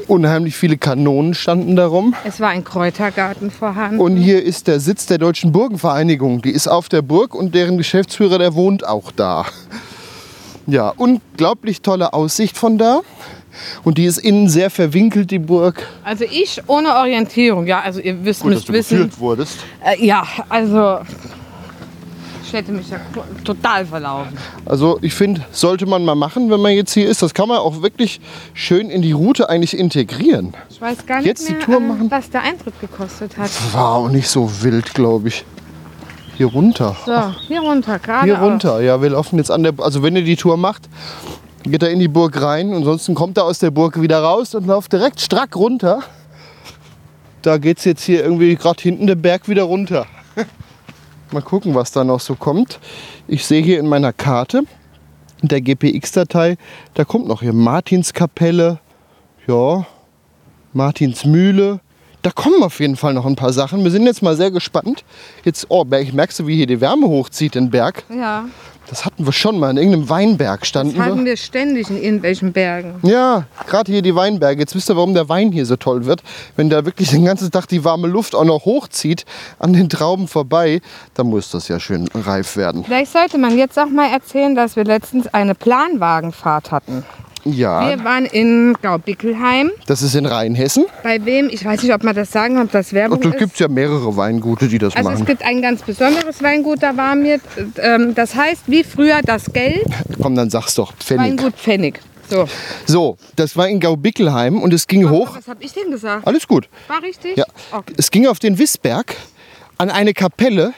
Unheimlich 0.06 0.54
viele 0.56 0.76
Kanonen 0.76 1.32
standen 1.34 1.76
darum. 1.76 2.14
Es 2.24 2.38
war 2.40 2.48
ein 2.50 2.62
Kräutergarten 2.64 3.50
vorhanden. 3.50 4.00
Und 4.00 4.16
hier 4.16 4.42
ist 4.42 4.66
der 4.66 4.78
Sitz 4.80 5.06
der 5.06 5.16
Deutschen 5.18 5.52
Burgenvereinigung. 5.52 6.42
Die 6.42 6.50
ist 6.50 6.68
auf 6.68 6.88
der 6.90 7.00
Burg 7.02 7.34
und 7.34 7.54
deren 7.54 7.78
Geschäftsführer, 7.78 8.38
der 8.38 8.54
wohnt 8.54 8.86
auch 8.86 9.12
da. 9.12 9.46
Ja, 10.66 10.92
unglaublich 10.96 11.80
tolle 11.82 12.12
Aussicht 12.12 12.56
von 12.58 12.76
da. 12.76 13.00
Und 13.84 13.98
die 13.98 14.04
ist 14.04 14.18
innen 14.18 14.48
sehr 14.48 14.68
verwinkelt, 14.68 15.30
die 15.30 15.38
Burg. 15.38 15.86
also 16.02 16.24
ich 16.24 16.60
ohne 16.66 16.96
Orientierung. 16.96 17.66
Ja, 17.66 17.80
also 17.80 18.00
ihr 18.00 18.24
wisst, 18.24 18.40
Gut, 18.42 18.50
dass 18.52 18.56
müsst 18.56 18.68
du 18.68 18.72
wissen. 18.72 18.98
geführt 18.98 19.20
wurdest. 19.20 19.58
Äh, 19.84 20.04
ja, 20.04 20.26
also 20.48 20.98
hätte 22.54 22.72
mich 22.72 22.88
ja 22.90 22.98
total 23.44 23.84
verlaufen. 23.84 24.36
Also 24.64 24.98
ich 25.02 25.14
finde, 25.14 25.44
sollte 25.50 25.86
man 25.86 26.04
mal 26.04 26.14
machen, 26.14 26.50
wenn 26.50 26.60
man 26.60 26.72
jetzt 26.72 26.92
hier 26.94 27.08
ist. 27.08 27.22
Das 27.22 27.34
kann 27.34 27.48
man 27.48 27.58
auch 27.58 27.82
wirklich 27.82 28.20
schön 28.54 28.90
in 28.90 29.02
die 29.02 29.12
Route 29.12 29.48
eigentlich 29.50 29.76
integrieren. 29.76 30.54
Ich 30.70 30.80
weiß 30.80 31.04
gar 31.06 31.18
nicht 31.18 31.26
Jetzt 31.26 31.48
die 31.48 31.52
mehr, 31.52 31.60
Tour 31.60 31.76
äh, 31.76 31.80
machen? 31.80 32.10
was 32.10 32.30
der 32.30 32.42
Eintritt 32.42 32.80
gekostet 32.80 33.36
hat. 33.36 33.50
War 33.72 33.94
auch 33.96 34.08
nicht 34.08 34.28
so 34.28 34.50
wild, 34.62 34.94
glaube 34.94 35.28
ich. 35.28 35.44
Hier 36.36 36.46
runter. 36.46 36.96
So, 37.06 37.34
hier 37.46 37.60
runter, 37.60 37.98
gerade. 37.98 38.24
Hier 38.24 38.38
runter, 38.38 38.80
ja, 38.80 39.00
wir 39.00 39.10
laufen 39.10 39.36
jetzt 39.38 39.50
an 39.50 39.62
der, 39.62 39.74
also 39.78 40.02
wenn 40.02 40.16
ihr 40.16 40.24
die 40.24 40.34
Tour 40.34 40.56
macht, 40.56 40.88
geht 41.62 41.82
er 41.82 41.90
in 41.90 42.00
die 42.00 42.08
Burg 42.08 42.40
rein, 42.40 42.72
ansonsten 42.72 43.14
kommt 43.14 43.38
er 43.38 43.44
aus 43.44 43.60
der 43.60 43.70
Burg 43.70 44.00
wieder 44.00 44.20
raus 44.20 44.54
und 44.54 44.66
läuft 44.66 44.92
direkt 44.92 45.20
strack 45.20 45.54
runter. 45.54 46.00
Da 47.42 47.58
geht 47.58 47.78
es 47.78 47.84
jetzt 47.84 48.02
hier 48.02 48.24
irgendwie 48.24 48.56
gerade 48.56 48.82
hinten 48.82 49.06
den 49.06 49.20
Berg 49.22 49.48
wieder 49.48 49.64
runter. 49.64 50.06
Mal 51.34 51.42
gucken, 51.42 51.74
was 51.74 51.90
da 51.90 52.04
noch 52.04 52.20
so 52.20 52.36
kommt. 52.36 52.78
Ich 53.26 53.44
sehe 53.44 53.60
hier 53.60 53.80
in 53.80 53.88
meiner 53.88 54.12
Karte, 54.12 54.62
in 55.42 55.48
der 55.48 55.60
GPX-Datei, 55.62 56.56
da 56.94 57.04
kommt 57.04 57.26
noch 57.26 57.42
hier 57.42 57.52
Martinskapelle, 57.52 58.78
ja, 59.48 59.84
Martinsmühle. 60.72 61.80
Da 62.22 62.30
kommen 62.30 62.62
auf 62.62 62.78
jeden 62.78 62.94
Fall 62.94 63.14
noch 63.14 63.26
ein 63.26 63.34
paar 63.34 63.52
Sachen. 63.52 63.82
Wir 63.82 63.90
sind 63.90 64.06
jetzt 64.06 64.22
mal 64.22 64.36
sehr 64.36 64.52
gespannt. 64.52 65.04
Jetzt, 65.44 65.66
oh, 65.70 65.84
ich 66.00 66.12
merkst 66.12 66.38
du, 66.38 66.46
wie 66.46 66.54
hier 66.54 66.68
die 66.68 66.80
Wärme 66.80 67.08
hochzieht, 67.08 67.56
den 67.56 67.68
Berg. 67.68 68.04
Ja, 68.10 68.44
Das 68.88 69.04
hatten 69.04 69.24
wir 69.24 69.32
schon 69.32 69.58
mal. 69.58 69.70
In 69.70 69.76
irgendeinem 69.76 70.08
Weinberg 70.08 70.66
standen 70.66 70.96
das 70.96 71.06
hatten 71.06 71.18
wir. 71.18 71.24
wir 71.32 71.36
ständig 71.36 71.88
in 71.90 72.02
irgendwelchen 72.02 72.52
Bergen. 72.52 72.94
Ja, 73.02 73.46
gerade 73.66 73.90
hier 73.90 74.02
die 74.02 74.14
Weinberge. 74.14 74.60
Jetzt 74.60 74.74
wisst 74.74 74.90
ihr, 74.90 74.96
warum 74.96 75.14
der 75.14 75.28
Wein 75.28 75.52
hier 75.52 75.66
so 75.66 75.76
toll 75.76 76.04
wird. 76.04 76.22
Wenn 76.56 76.70
da 76.70 76.84
wirklich 76.84 77.10
den 77.10 77.24
ganzen 77.24 77.50
Tag 77.50 77.66
die 77.66 77.84
warme 77.84 78.06
Luft 78.08 78.34
auch 78.34 78.44
noch 78.44 78.64
hochzieht 78.64 79.24
an 79.58 79.72
den 79.72 79.88
Trauben 79.88 80.28
vorbei, 80.28 80.80
dann 81.14 81.28
muss 81.28 81.50
das 81.50 81.68
ja 81.68 81.80
schön 81.80 82.08
reif 82.14 82.56
werden. 82.56 82.84
Vielleicht 82.84 83.12
sollte 83.12 83.38
man 83.38 83.56
jetzt 83.56 83.78
auch 83.78 83.88
mal 83.88 84.10
erzählen, 84.10 84.54
dass 84.54 84.76
wir 84.76 84.84
letztens 84.84 85.32
eine 85.32 85.54
Planwagenfahrt 85.54 86.70
hatten. 86.70 87.04
Ja, 87.44 87.90
Wir 87.90 88.04
waren 88.04 88.24
in 88.24 88.74
Gaubickelheim. 88.80 89.70
das 89.86 90.02
ist 90.02 90.14
in 90.14 90.24
Rheinhessen. 90.26 90.86
Bei 91.02 91.24
wem? 91.24 91.48
Ich 91.50 91.64
weiß 91.64 91.82
nicht, 91.82 91.92
ob 91.92 92.02
man 92.02 92.14
das 92.14 92.30
sagen 92.32 92.54
kann, 92.54 92.66
ob 92.66 92.72
das 92.72 92.92
Werbung 92.92 93.20
da 93.20 93.28
ist. 93.30 93.38
gibt 93.38 93.52
es 93.54 93.58
ja 93.58 93.68
mehrere 93.68 94.16
Weingute, 94.16 94.68
die 94.68 94.78
das 94.78 94.96
Also 94.96 95.10
es 95.10 95.14
machen. 95.20 95.26
gibt 95.26 95.42
ein 95.44 95.60
ganz 95.60 95.82
besonderes 95.82 96.42
Weingut, 96.42 96.82
da 96.82 96.96
waren 96.96 97.22
wir. 97.22 97.40
Ähm, 97.78 98.14
das 98.14 98.34
heißt, 98.34 98.62
wie 98.66 98.82
früher 98.82 99.20
das 99.22 99.52
Geld, 99.52 99.84
Komm, 100.22 100.34
dann 100.36 100.48
sag's 100.50 100.74
doch. 100.74 100.94
Pfennig. 100.96 101.26
Weingut 101.32 101.54
Pfennig. 101.56 102.00
So. 102.30 102.48
So, 102.86 103.16
das 103.36 103.54
war 103.56 103.68
in 103.68 103.80
Gaubickelheim 103.80 104.62
und 104.62 104.72
es 104.72 104.86
ging 104.86 105.10
hoch. 105.10 105.36
Was 105.36 105.46
habe 105.46 105.62
ich 105.62 105.72
denn 105.74 105.90
gesagt? 105.90 106.26
Alles 106.26 106.48
gut. 106.48 106.68
War 106.88 107.02
richtig? 107.02 107.36
Ja. 107.36 107.44
Okay. 107.72 107.92
Es 107.98 108.10
ging 108.10 108.26
auf 108.26 108.38
den 108.38 108.58
Wissberg 108.58 109.14
an 109.76 109.90
eine 109.90 110.14
Kapelle, 110.14 110.72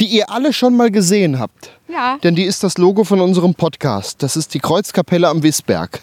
die 0.00 0.04
ihr 0.06 0.28
alle 0.30 0.52
schon 0.52 0.76
mal 0.76 0.90
gesehen 0.90 1.38
habt. 1.38 1.70
Ja. 1.88 2.18
Denn 2.22 2.34
die 2.34 2.44
ist 2.44 2.62
das 2.62 2.76
Logo 2.76 3.04
von 3.04 3.20
unserem 3.20 3.54
Podcast. 3.54 4.22
Das 4.22 4.36
ist 4.36 4.52
die 4.54 4.58
Kreuzkapelle 4.60 5.26
am 5.28 5.42
Wissberg. 5.42 6.00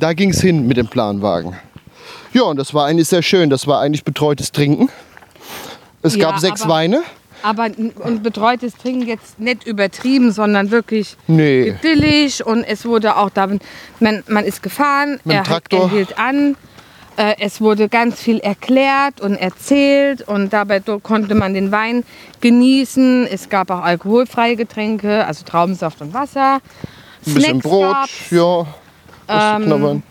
Da 0.00 0.14
ging 0.14 0.30
es 0.30 0.40
hin 0.40 0.66
mit 0.66 0.76
dem 0.78 0.88
Planwagen. 0.88 1.56
Ja, 2.32 2.42
und 2.44 2.56
das 2.56 2.72
war 2.72 2.86
eigentlich 2.86 3.08
sehr 3.08 3.22
schön. 3.22 3.50
Das 3.50 3.66
war 3.66 3.80
eigentlich 3.80 4.02
betreutes 4.02 4.50
Trinken. 4.50 4.88
Es 6.02 6.16
Ja, 6.16 6.30
gab 6.30 6.40
sechs 6.40 6.62
aber- 6.62 6.72
Weine. 6.72 7.02
Aber 7.42 7.68
und 8.04 8.22
betreutes 8.22 8.74
Trinken 8.76 9.06
jetzt 9.06 9.38
nicht 9.38 9.66
übertrieben, 9.66 10.32
sondern 10.32 10.70
wirklich 10.70 11.16
Nee. 11.26 11.68
idyllisch. 11.70 12.40
Und 12.42 12.64
es 12.64 12.84
wurde 12.86 13.16
auch 13.16 13.28
da, 13.30 13.46
man, 13.98 14.22
man 14.26 14.44
ist 14.44 14.62
gefahren, 14.62 15.20
er, 15.26 15.42
Traktor. 15.44 15.82
er 15.84 15.90
hielt 15.90 16.18
an. 16.18 16.56
Äh, 17.16 17.34
es 17.40 17.60
wurde 17.60 17.88
ganz 17.90 18.20
viel 18.20 18.38
erklärt 18.38 19.20
und 19.20 19.36
erzählt 19.36 20.22
und 20.26 20.52
dabei 20.52 20.80
konnte 21.02 21.34
man 21.34 21.52
den 21.54 21.72
Wein 21.72 22.04
genießen. 22.40 23.26
Es 23.26 23.48
gab 23.50 23.70
auch 23.70 23.82
alkoholfreie 23.82 24.56
Getränke, 24.56 25.26
also 25.26 25.44
Traubensaft 25.44 26.00
und 26.00 26.14
Wasser. 26.14 26.60
Ein 27.26 27.34
bisschen 27.34 27.42
Snacks 27.60 27.62
Brot. 27.68 27.92
gab's. 27.92 28.30
Ja. 28.30 28.66
Was 29.30 29.56
Ähm, 29.56 29.64
knabbern. 29.66 30.02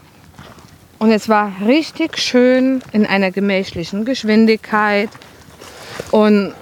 Und 0.99 1.11
es 1.11 1.29
war 1.29 1.51
richtig 1.65 2.17
schön 2.17 2.81
in 2.91 3.05
einer 3.05 3.31
gemächlichen 3.31 4.03
Geschwindigkeit. 4.05 5.09
Und 6.11 6.53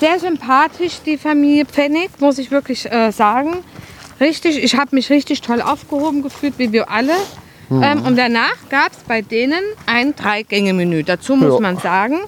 sehr 0.00 0.18
sympathisch, 0.18 0.94
die 1.06 1.16
Familie 1.16 1.64
Pfennig, 1.64 2.10
muss 2.20 2.38
ich 2.38 2.50
wirklich 2.50 2.90
äh, 2.90 3.10
sagen. 3.12 3.58
Richtig, 4.20 4.62
ich 4.62 4.76
habe 4.76 4.94
mich 4.96 5.10
richtig 5.10 5.42
toll 5.42 5.60
aufgehoben 5.60 6.22
gefühlt, 6.22 6.54
wie 6.58 6.72
wir 6.72 6.90
alle. 6.90 7.12
Ähm, 7.70 8.02
und 8.04 8.16
danach 8.16 8.56
gab 8.68 8.92
es 8.92 8.98
bei 9.08 9.22
denen 9.22 9.60
ein 9.86 10.14
Drei-Gänge-Menü. 10.14 11.02
Dazu 11.02 11.34
muss 11.34 11.54
Ja. 11.54 11.60
man 11.60 11.78
sagen, 11.78 12.18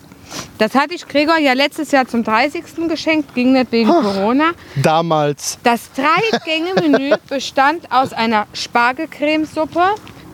das 0.59 0.75
hatte 0.75 0.95
ich 0.95 1.06
Gregor 1.06 1.38
ja 1.38 1.52
letztes 1.52 1.90
Jahr 1.90 2.06
zum 2.06 2.25
30. 2.25 2.64
geschenkt, 2.88 3.35
ging 3.35 3.52
nicht 3.52 3.73
wegen 3.73 3.90
Corona. 3.90 4.52
Damals. 4.76 5.59
Das 5.62 5.90
Drei-Gänge-Menü 5.92 7.16
bestand 7.28 7.90
aus 7.90 8.12
einer 8.12 8.47
Spargelcremesuppe, 8.52 9.83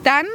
dann 0.05 0.27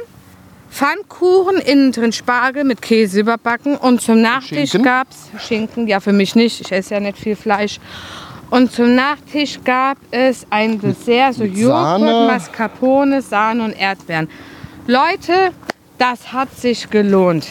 Pfannkuchen, 0.70 1.56
innen 1.56 1.92
drin 1.92 2.12
Spargel 2.12 2.64
mit 2.64 2.82
Käse 2.82 3.20
überbacken 3.20 3.76
und 3.76 4.02
zum 4.02 4.20
Nachtisch 4.20 4.70
Schinken? 4.70 4.82
gab 4.82 5.08
es 5.10 5.46
Schinken, 5.46 5.86
ja 5.86 6.00
für 6.00 6.12
mich 6.12 6.34
nicht, 6.34 6.60
ich 6.60 6.70
esse 6.72 6.94
ja 6.94 7.00
nicht 7.00 7.18
viel 7.18 7.36
Fleisch. 7.36 7.80
Und 8.50 8.72
zum 8.72 8.94
Nachtisch 8.94 9.58
gab 9.64 9.98
es 10.10 10.46
ein 10.50 10.80
Dessert, 10.80 11.34
so 11.34 11.44
Joghurt, 11.44 12.00
Sahne? 12.00 12.26
Mascarpone, 12.26 13.22
Sahne 13.22 13.64
und 13.64 13.72
Erdbeeren. 13.72 14.28
Leute, 14.86 15.52
das 15.98 16.32
hat 16.32 16.54
sich 16.56 16.88
gelohnt. 16.88 17.46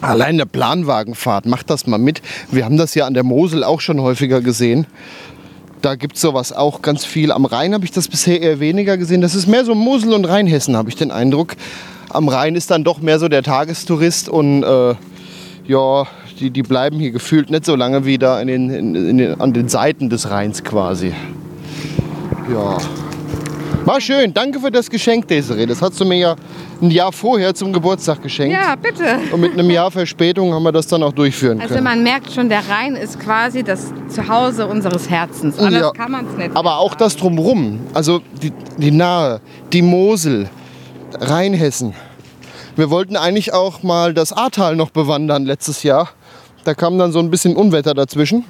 Allein 0.00 0.34
eine 0.34 0.46
Planwagenfahrt, 0.46 1.46
macht 1.46 1.70
das 1.70 1.86
mal 1.86 1.98
mit. 1.98 2.22
Wir 2.50 2.64
haben 2.64 2.76
das 2.76 2.94
ja 2.94 3.06
an 3.06 3.14
der 3.14 3.24
Mosel 3.24 3.64
auch 3.64 3.80
schon 3.80 4.00
häufiger 4.00 4.40
gesehen. 4.40 4.86
Da 5.82 5.94
gibt 5.94 6.16
es 6.16 6.20
sowas 6.20 6.52
auch 6.52 6.82
ganz 6.82 7.04
viel. 7.04 7.32
Am 7.32 7.44
Rhein 7.44 7.74
habe 7.74 7.84
ich 7.84 7.92
das 7.92 8.08
bisher 8.08 8.40
eher 8.40 8.60
weniger 8.60 8.96
gesehen. 8.96 9.20
Das 9.20 9.34
ist 9.34 9.46
mehr 9.46 9.64
so 9.64 9.74
Mosel 9.74 10.12
und 10.12 10.24
Rheinhessen, 10.24 10.76
habe 10.76 10.88
ich 10.88 10.96
den 10.96 11.10
Eindruck. 11.10 11.56
Am 12.10 12.28
Rhein 12.28 12.54
ist 12.54 12.70
dann 12.70 12.84
doch 12.84 13.00
mehr 13.00 13.18
so 13.18 13.28
der 13.28 13.42
Tagestourist 13.42 14.28
und 14.28 14.62
äh, 14.62 14.94
ja, 15.66 16.06
die, 16.40 16.50
die 16.50 16.62
bleiben 16.62 16.98
hier 16.98 17.10
gefühlt 17.10 17.50
nicht 17.50 17.64
so 17.64 17.76
lange 17.76 18.04
wie 18.04 18.18
da 18.18 18.40
in 18.40 18.48
den, 18.48 18.70
in, 18.70 18.94
in 18.94 19.18
den, 19.18 19.40
an 19.40 19.52
den 19.52 19.68
Seiten 19.68 20.08
des 20.08 20.30
Rheins 20.30 20.64
quasi. 20.64 21.12
Ja. 22.52 22.78
War 23.88 24.02
schön, 24.02 24.34
danke 24.34 24.60
für 24.60 24.70
das 24.70 24.90
Geschenk, 24.90 25.28
Desiree. 25.28 25.64
Das 25.64 25.80
hast 25.80 25.98
du 25.98 26.04
mir 26.04 26.18
ja 26.18 26.36
ein 26.82 26.90
Jahr 26.90 27.10
vorher 27.10 27.54
zum 27.54 27.72
Geburtstag 27.72 28.22
geschenkt. 28.22 28.52
Ja, 28.52 28.74
bitte. 28.76 29.18
Und 29.32 29.40
mit 29.40 29.52
einem 29.54 29.70
Jahr 29.70 29.90
Verspätung 29.90 30.52
haben 30.52 30.62
wir 30.62 30.72
das 30.72 30.86
dann 30.88 31.02
auch 31.02 31.12
durchführen 31.14 31.58
Also 31.58 31.72
können. 31.72 31.84
man 31.84 32.02
merkt 32.02 32.30
schon, 32.30 32.50
der 32.50 32.68
Rhein 32.68 32.96
ist 32.96 33.18
quasi 33.18 33.62
das 33.62 33.86
Zuhause 34.10 34.66
unseres 34.66 35.08
Herzens. 35.08 35.58
Anders 35.58 35.80
Ja. 35.80 35.90
kann 35.92 36.12
man 36.12 36.26
es 36.26 36.36
nicht. 36.36 36.54
Aber 36.54 36.76
auch 36.80 36.94
das 36.96 37.16
drumherum, 37.16 37.80
also 37.94 38.20
die, 38.42 38.52
die 38.76 38.90
Nahe, 38.90 39.40
die 39.72 39.80
Mosel, 39.80 40.50
Rheinhessen. 41.18 41.94
Wir 42.76 42.90
wollten 42.90 43.16
eigentlich 43.16 43.54
auch 43.54 43.82
mal 43.82 44.12
das 44.12 44.34
Ahrtal 44.34 44.76
noch 44.76 44.90
bewandern 44.90 45.46
letztes 45.46 45.82
Jahr. 45.82 46.10
Da 46.64 46.74
kam 46.74 46.98
dann 46.98 47.10
so 47.10 47.20
ein 47.20 47.30
bisschen 47.30 47.56
Unwetter 47.56 47.94
dazwischen, 47.94 48.44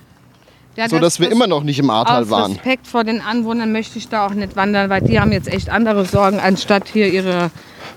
Ja, 0.79 0.89
sodass 0.89 1.15
das- 1.15 1.21
wir 1.21 1.31
immer 1.33 1.47
noch 1.49 1.65
nicht 1.65 1.79
im 1.81 1.91
Ahrtal 1.91 2.23
Aus 2.23 2.31
waren. 2.31 2.53
Respekt 2.53 2.87
vor 2.87 3.03
den 3.05 3.21
Anwohnern 3.21 3.73
möchte 3.73 3.99
ich 3.99 4.09
da 4.09 4.27
auch 4.27 4.33
nicht 4.35 4.55
wandern, 4.57 4.89
weil 4.91 5.01
die 5.03 5.19
haben 5.21 5.33
jetzt 5.33 5.49
echt 5.49 5.71
andere 5.71 6.05
Sorgen, 6.05 6.39
anstatt 6.39 6.85
hier 6.93 7.09
ihre 7.09 7.51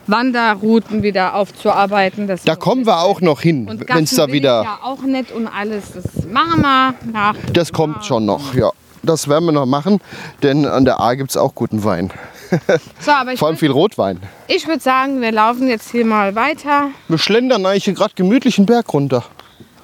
Wanderrouten 0.07 1.03
wieder 1.03 1.35
aufzuarbeiten. 1.35 2.27
Das 2.27 2.43
Da 2.43 2.55
kommen 2.55 2.85
wir 2.85 2.99
auch 3.01 3.21
noch 3.21 3.41
hin, 3.41 3.67
wenn 3.87 4.03
es 4.03 4.15
da 4.15 4.27
wieder. 4.31 4.63
Ja 4.63 4.79
auch 4.83 5.01
nicht 5.03 5.31
und 5.31 5.47
alles. 5.47 5.93
Das 5.93 6.25
machen 6.25 6.61
wir 6.61 6.93
nach. 7.13 7.35
Das 7.53 7.71
kommt 7.71 8.03
schon 8.05 8.25
noch, 8.25 8.53
ja. 8.55 8.71
Das 9.03 9.27
werden 9.27 9.45
wir 9.45 9.51
noch 9.51 9.65
machen, 9.65 9.99
denn 10.43 10.65
an 10.65 10.85
der 10.85 10.99
A 10.99 11.15
gibt 11.15 11.31
es 11.31 11.37
auch 11.37 11.55
guten 11.55 11.83
Wein. 11.83 12.11
So, 12.51 12.57
Vor 12.99 13.15
allem 13.15 13.39
würde 13.39 13.57
viel 13.57 13.71
Rotwein. 13.71 14.19
ich 14.47 14.67
würd 14.67 14.81
sagen, 14.83 15.21
wir 15.21 15.31
laufen 15.31 15.69
jetzt 15.69 15.89
hier 15.91 16.05
mal 16.05 16.35
weiter 16.35 16.89
Wir 17.07 17.17
schlendern 17.17 17.65
eigentlich 17.65 17.95
gerade 17.95 18.13
gemütlich 18.13 18.57
einen 18.57 18.65
Berg 18.65 18.91
runter. 18.93 19.23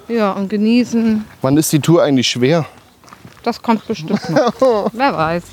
ja, 0.10 0.34
und 0.34 0.50
genießen. 0.50 1.24
Wann 1.42 1.56
ist 1.56 1.72
die 1.72 1.80
Tour 1.80 2.04
eigentlich 2.04 2.27
schwer? 2.27 2.66
Das 3.48 3.62
kommt 3.62 3.88
bestimmt 3.88 4.30
noch. 4.30 4.92
Wer 4.92 5.18
weiß. 5.18 5.44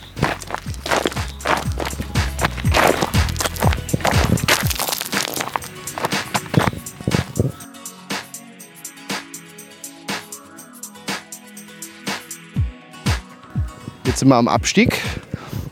Jetzt 14.04 14.18
sind 14.18 14.26
wir 14.26 14.34
am 14.34 14.48
Abstieg. 14.48 15.00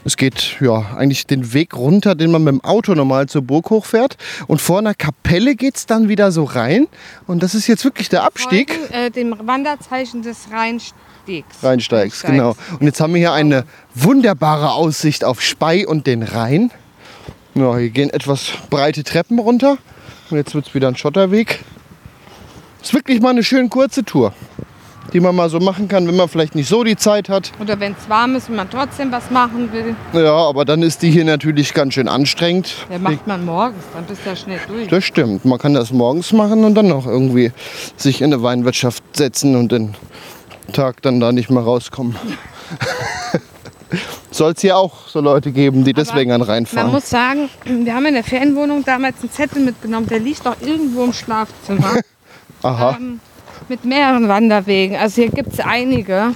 Es 0.04 0.16
geht 0.16 0.58
ja 0.60 0.94
eigentlich 0.96 1.26
den 1.26 1.52
Weg 1.52 1.74
runter, 1.74 2.14
den 2.14 2.30
man 2.30 2.44
mit 2.44 2.52
dem 2.52 2.60
Auto 2.62 2.94
normal 2.94 3.28
zur 3.28 3.42
Burg 3.42 3.70
hochfährt. 3.70 4.16
Und 4.46 4.60
vor 4.60 4.78
einer 4.78 4.94
Kapelle 4.94 5.56
geht 5.56 5.76
es 5.76 5.86
dann 5.86 6.08
wieder 6.08 6.30
so 6.30 6.44
rein. 6.44 6.86
Und 7.26 7.42
das 7.42 7.56
ist 7.56 7.66
jetzt 7.66 7.84
wirklich 7.84 8.08
der 8.10 8.22
Abstieg. 8.22 8.72
Folgen, 8.72 8.94
äh, 8.94 9.10
dem 9.10 9.34
Wanderzeichen 9.44 10.22
des 10.22 10.52
Rheinstiegs. 11.26 11.62
Rheinsteigs, 11.62 12.22
genau. 12.22 12.56
Und 12.78 12.86
jetzt 12.86 13.00
haben 13.00 13.14
wir 13.14 13.18
hier 13.20 13.32
eine 13.32 13.64
wunderbare 13.94 14.72
Aussicht 14.72 15.24
auf 15.24 15.40
Spey 15.40 15.86
und 15.86 16.06
den 16.06 16.22
Rhein. 16.22 16.70
Ja, 17.54 17.76
hier 17.76 17.90
gehen 17.90 18.10
etwas 18.10 18.52
breite 18.70 19.04
Treppen 19.04 19.38
runter. 19.38 19.78
Und 20.30 20.36
jetzt 20.38 20.54
wird 20.54 20.66
es 20.68 20.74
wieder 20.74 20.88
ein 20.88 20.96
Schotterweg. 20.96 21.60
Ist 22.82 22.94
wirklich 22.94 23.20
mal 23.20 23.30
eine 23.30 23.44
schön 23.44 23.68
kurze 23.70 24.04
Tour, 24.04 24.32
die 25.12 25.20
man 25.20 25.36
mal 25.36 25.48
so 25.50 25.60
machen 25.60 25.86
kann, 25.86 26.08
wenn 26.08 26.16
man 26.16 26.28
vielleicht 26.28 26.54
nicht 26.54 26.68
so 26.68 26.82
die 26.82 26.96
Zeit 26.96 27.28
hat. 27.28 27.52
Oder 27.60 27.78
wenn 27.78 27.92
es 27.92 28.08
warm 28.08 28.34
ist 28.34 28.48
und 28.48 28.56
man 28.56 28.68
trotzdem 28.70 29.12
was 29.12 29.30
machen 29.30 29.70
will, 29.72 29.94
Ja, 30.14 30.34
aber 30.34 30.64
dann 30.64 30.82
ist 30.82 31.02
die 31.02 31.10
hier 31.10 31.24
natürlich 31.24 31.74
ganz 31.74 31.94
schön 31.94 32.08
anstrengend. 32.08 32.74
der 32.90 32.98
macht 32.98 33.26
man 33.26 33.44
morgens, 33.44 33.84
dann 33.94 34.04
bist 34.06 34.22
du 34.24 34.30
ja 34.30 34.36
schnell 34.36 34.60
durch. 34.66 34.88
Das 34.88 35.04
stimmt. 35.04 35.44
Man 35.44 35.58
kann 35.58 35.74
das 35.74 35.92
morgens 35.92 36.32
machen 36.32 36.64
und 36.64 36.74
dann 36.74 36.88
noch 36.88 37.06
irgendwie 37.06 37.52
sich 37.96 38.20
in 38.22 38.32
eine 38.32 38.42
Weinwirtschaft 38.42 39.04
setzen 39.14 39.54
und 39.54 39.70
den 39.70 39.94
Tag 40.72 41.02
dann 41.02 41.20
da 41.20 41.32
nicht 41.32 41.50
mehr 41.50 41.62
rauskommen. 41.62 42.16
Soll 44.30 44.52
es 44.52 44.62
hier 44.62 44.78
auch 44.78 45.08
so 45.08 45.20
Leute 45.20 45.52
geben, 45.52 45.84
die 45.84 45.92
deswegen 45.92 46.32
an 46.32 46.40
Rhein 46.40 46.66
Man 46.72 46.90
muss 46.90 47.10
sagen, 47.10 47.50
wir 47.64 47.94
haben 47.94 48.06
in 48.06 48.14
der 48.14 48.24
Ferienwohnung 48.24 48.82
damals 48.84 49.20
einen 49.20 49.30
Zettel 49.30 49.62
mitgenommen, 49.62 50.06
der 50.06 50.20
liegt 50.20 50.46
doch 50.46 50.56
irgendwo 50.60 51.04
im 51.04 51.12
Schlafzimmer. 51.12 52.00
Aha. 52.62 52.96
ähm, 52.98 53.20
mit 53.68 53.84
mehreren 53.84 54.28
Wanderwegen. 54.28 54.96
Also 54.96 55.22
hier 55.22 55.30
gibt 55.30 55.52
es 55.52 55.60
einige, 55.60 56.34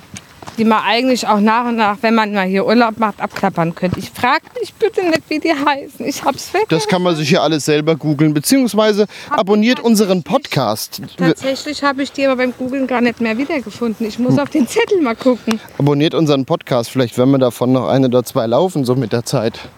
die 0.58 0.64
man 0.64 0.82
eigentlich 0.84 1.26
auch 1.26 1.40
nach 1.40 1.66
und 1.66 1.76
nach, 1.76 1.98
wenn 2.02 2.14
man 2.14 2.32
mal 2.32 2.46
hier 2.46 2.66
Urlaub 2.66 2.98
macht, 2.98 3.20
abklappern 3.20 3.74
könnte. 3.74 3.98
Ich 3.98 4.10
frage 4.10 4.44
mich 4.60 4.74
bitte 4.74 5.04
nicht, 5.04 5.22
wie 5.28 5.38
die 5.38 5.52
heißen. 5.52 6.06
Ich 6.06 6.24
hab's 6.24 6.50
vergessen. 6.50 6.68
Das 6.70 6.88
kann 6.88 7.02
man 7.02 7.16
sich 7.16 7.28
hier 7.28 7.42
alles 7.42 7.64
selber 7.64 7.96
googeln, 7.96 8.34
beziehungsweise 8.34 9.06
abonniert 9.30 9.80
unseren 9.80 10.22
Podcast. 10.22 11.02
Tatsächlich 11.16 11.82
habe 11.82 12.02
ich 12.02 12.12
die 12.12 12.26
aber 12.26 12.36
beim 12.36 12.52
Googlen 12.56 12.86
gar 12.86 13.00
nicht 13.00 13.20
mehr 13.20 13.38
wiedergefunden. 13.38 14.06
Ich 14.06 14.18
muss 14.18 14.38
auf 14.38 14.50
den 14.50 14.66
Zettel 14.66 15.00
mal 15.00 15.16
gucken. 15.16 15.60
Abonniert 15.78 16.14
unseren 16.14 16.44
Podcast, 16.44 16.90
vielleicht 16.90 17.18
werden 17.18 17.30
wir 17.30 17.38
davon 17.38 17.72
noch 17.72 17.88
eine 17.88 18.06
oder 18.06 18.24
zwei 18.24 18.46
laufen, 18.46 18.84
so 18.84 18.94
mit 18.94 19.12
der 19.12 19.24
Zeit. 19.24 19.68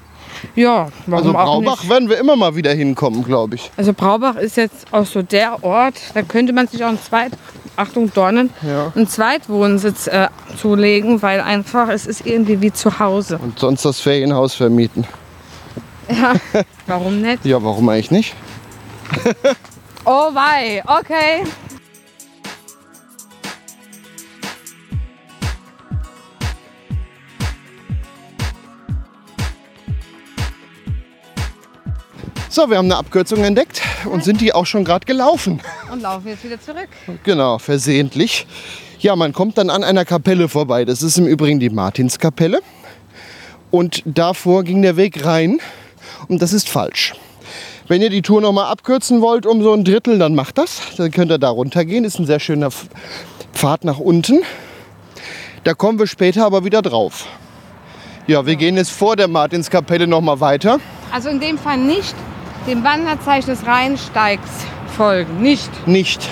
Ja, 0.55 0.89
warum 1.07 1.15
Also 1.27 1.31
auch 1.39 1.45
Braubach 1.45 1.83
nicht. 1.83 1.91
werden 1.91 2.09
wir 2.09 2.19
immer 2.19 2.37
mal 2.37 2.55
wieder 2.57 2.73
hinkommen, 2.73 3.25
glaube 3.25 3.57
ich. 3.57 3.71
Also 3.77 3.93
Braubach 3.93 4.37
ist 4.37 4.57
jetzt 4.57 4.87
auch 4.93 5.07
so 5.07 5.23
der 5.23 5.63
Ort, 5.65 5.95
da 6.15 6.23
könnte 6.23 6.53
man 6.53 6.67
sich 6.69 6.83
auch 6.85 6.89
einen 6.89 7.03
Zweit, 7.03 7.33
Achtung 7.77 8.13
Dornen, 8.13 8.51
Ja. 8.63 8.93
einen 8.95 9.07
Zweitwohnsitz 9.09 10.07
äh, 10.09 10.29
zulegen, 10.61 11.23
weil 11.23 11.41
einfach 11.41 11.89
es 11.89 12.07
ist 12.07 12.27
irgendwie 12.27 12.61
wie 12.61 12.73
zu 12.73 12.99
Hause. 12.99 13.39
Und 13.43 13.59
sonst 13.59 13.85
das 13.85 14.01
Ferienhaus 14.01 14.55
vermieten. 14.55 15.07
Ja, 16.09 16.33
warum 16.87 17.21
nicht? 17.21 17.45
Ja, 17.45 17.63
warum 17.63 17.89
eigentlich 17.89 18.11
nicht? 18.11 18.35
Oh 20.05 20.31
wei, 20.35 20.83
okay. 20.87 21.45
So, 32.51 32.71
wir 32.71 32.79
haben 32.79 32.87
eine 32.87 32.97
Abkürzung 32.97 33.45
entdeckt 33.45 33.83
und 34.11 34.25
sind 34.25 34.41
die 34.41 34.55
auch 34.55 34.65
schon 34.65 34.83
gerade 34.83 35.05
gelaufen. 35.05 35.61
Und 35.93 36.01
laufen 36.01 36.29
jetzt 36.29 36.45
wieder 36.45 36.59
zurück. 36.59 36.89
Genau, 37.23 37.59
versehentlich. 37.59 38.47
Ja, 39.01 39.17
man 39.17 39.35
kommt 39.35 39.59
dann 39.59 39.69
an 39.69 39.85
einer 39.85 40.07
Kapelle 40.07 40.49
vorbei. 40.49 40.87
Das 40.87 41.03
ist 41.03 41.19
im 41.19 41.27
Übrigen 41.27 41.61
die 41.61 41.69
Martinskapelle. 41.69 42.61
Und 43.71 44.03
davor 44.07 44.65
ging 44.65 44.81
der 44.81 44.97
Weg 44.97 45.27
rein. 45.27 45.59
Und 46.29 46.41
das 46.41 46.55
ist 46.55 46.71
falsch. 46.71 47.15
Wenn 47.87 48.01
ihr 48.01 48.09
die 48.09 48.23
Tour 48.23 48.41
noch 48.41 48.53
mal 48.53 48.71
abkürzen 48.71 49.21
wollt 49.21 49.45
um 49.45 49.63
so 49.63 49.75
ein 49.75 49.85
Drittel, 49.85 50.19
dann 50.19 50.35
macht 50.35 50.57
das. 50.57 50.81
Dann 50.97 51.11
könnt 51.11 51.31
ihr 51.31 51.39
da 51.39 51.51
runtergehen. 51.51 52.05
Ist 52.05 52.19
ein 52.19 52.27
sehr 52.27 52.41
schöner 52.41 52.71
Pfad 53.53 53.85
nach 53.85 53.99
unten. 53.99 54.41
Da 55.65 55.75
kommen 55.75 55.99
wir 55.99 56.07
später 56.07 56.47
aber 56.47 56.65
wieder 56.65 56.81
drauf. 56.81 57.27
Ja, 58.27 58.47
wir 58.47 58.57
gehen 58.57 58.77
jetzt 58.77 58.91
vor 58.91 59.17
der 59.17 59.29
Martinskapelle 59.29 60.07
noch 60.07 60.23
mal 60.23 60.41
weiter. 60.41 60.81
Also 61.13 61.29
in 61.29 61.41
dem 61.41 61.59
Fall 61.59 61.77
nicht 61.77 62.15
dem 62.69 62.85
Wanderzeichen 62.85 63.51
des 63.51 63.67
Rheinsteigs 63.67 64.49
folgen. 64.97 65.41
Nicht. 65.41 65.71
Nicht. 65.87 66.29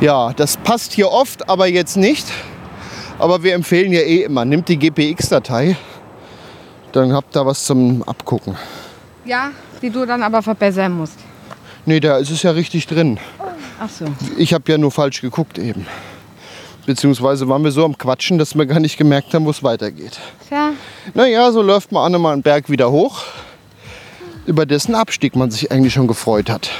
Ja, 0.00 0.32
das 0.34 0.56
passt 0.58 0.92
hier 0.92 1.10
oft, 1.10 1.48
aber 1.48 1.66
jetzt 1.66 1.96
nicht. 1.96 2.26
Aber 3.18 3.42
wir 3.42 3.54
empfehlen 3.54 3.92
ja 3.92 4.00
eh 4.00 4.22
immer, 4.22 4.44
nimmt 4.44 4.68
die 4.68 4.78
GPX-Datei, 4.78 5.76
dann 6.92 7.12
habt 7.12 7.36
ihr 7.36 7.44
was 7.44 7.64
zum 7.64 8.02
Abgucken. 8.04 8.56
Ja, 9.24 9.50
die 9.82 9.90
du 9.90 10.06
dann 10.06 10.22
aber 10.22 10.42
verbessern 10.42 10.92
musst. 10.92 11.18
Nee, 11.86 12.00
da 12.00 12.18
ist 12.18 12.30
es 12.30 12.42
ja 12.42 12.50
richtig 12.52 12.86
drin. 12.86 13.18
Ach 13.78 13.88
so. 13.88 14.06
Ich 14.36 14.52
habe 14.52 14.70
ja 14.70 14.78
nur 14.78 14.90
falsch 14.90 15.20
geguckt 15.20 15.58
eben. 15.58 15.86
Beziehungsweise 16.86 17.48
waren 17.48 17.62
wir 17.62 17.70
so 17.72 17.84
am 17.84 17.96
Quatschen, 17.96 18.38
dass 18.38 18.54
wir 18.54 18.66
gar 18.66 18.80
nicht 18.80 18.96
gemerkt 18.96 19.32
haben, 19.34 19.44
wo 19.44 19.50
es 19.50 19.62
weitergeht. 19.62 20.18
Tja, 20.48 20.70
Naja, 21.14 21.52
so 21.52 21.62
läuft 21.62 21.92
man 21.92 22.14
einmal 22.14 22.32
einen 22.32 22.42
Berg 22.42 22.70
wieder 22.70 22.90
hoch, 22.90 23.22
über 24.50 24.66
dessen 24.66 24.96
Abstieg 24.96 25.36
man 25.36 25.52
sich 25.52 25.70
eigentlich 25.70 25.92
schon 25.94 26.08
gefreut 26.08 26.50
hat. 26.50 26.72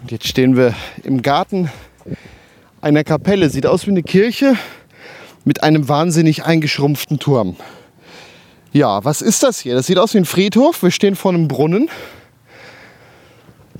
Und 0.00 0.12
jetzt 0.12 0.28
stehen 0.28 0.56
wir 0.56 0.72
im 1.02 1.20
Garten 1.22 1.68
einer 2.80 3.02
Kapelle. 3.02 3.50
Sieht 3.50 3.66
aus 3.66 3.88
wie 3.88 3.90
eine 3.90 4.04
Kirche 4.04 4.54
mit 5.44 5.64
einem 5.64 5.88
wahnsinnig 5.88 6.44
eingeschrumpften 6.44 7.18
Turm. 7.18 7.56
Ja, 8.72 9.04
was 9.04 9.22
ist 9.22 9.42
das 9.42 9.58
hier? 9.58 9.74
Das 9.74 9.86
sieht 9.86 9.98
aus 9.98 10.14
wie 10.14 10.18
ein 10.18 10.24
Friedhof. 10.24 10.82
Wir 10.82 10.90
stehen 10.90 11.16
vor 11.16 11.32
einem 11.32 11.48
Brunnen. 11.48 11.88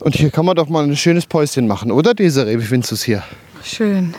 Und 0.00 0.14
hier 0.14 0.30
kann 0.30 0.46
man 0.46 0.56
doch 0.56 0.68
mal 0.68 0.84
ein 0.84 0.96
schönes 0.96 1.26
Päuschen 1.26 1.66
machen, 1.66 1.90
oder 1.90 2.14
Desiree? 2.14 2.58
Wie 2.58 2.64
findest 2.64 2.92
du 2.92 2.94
es 2.94 3.02
hier? 3.02 3.22
schön. 3.64 4.14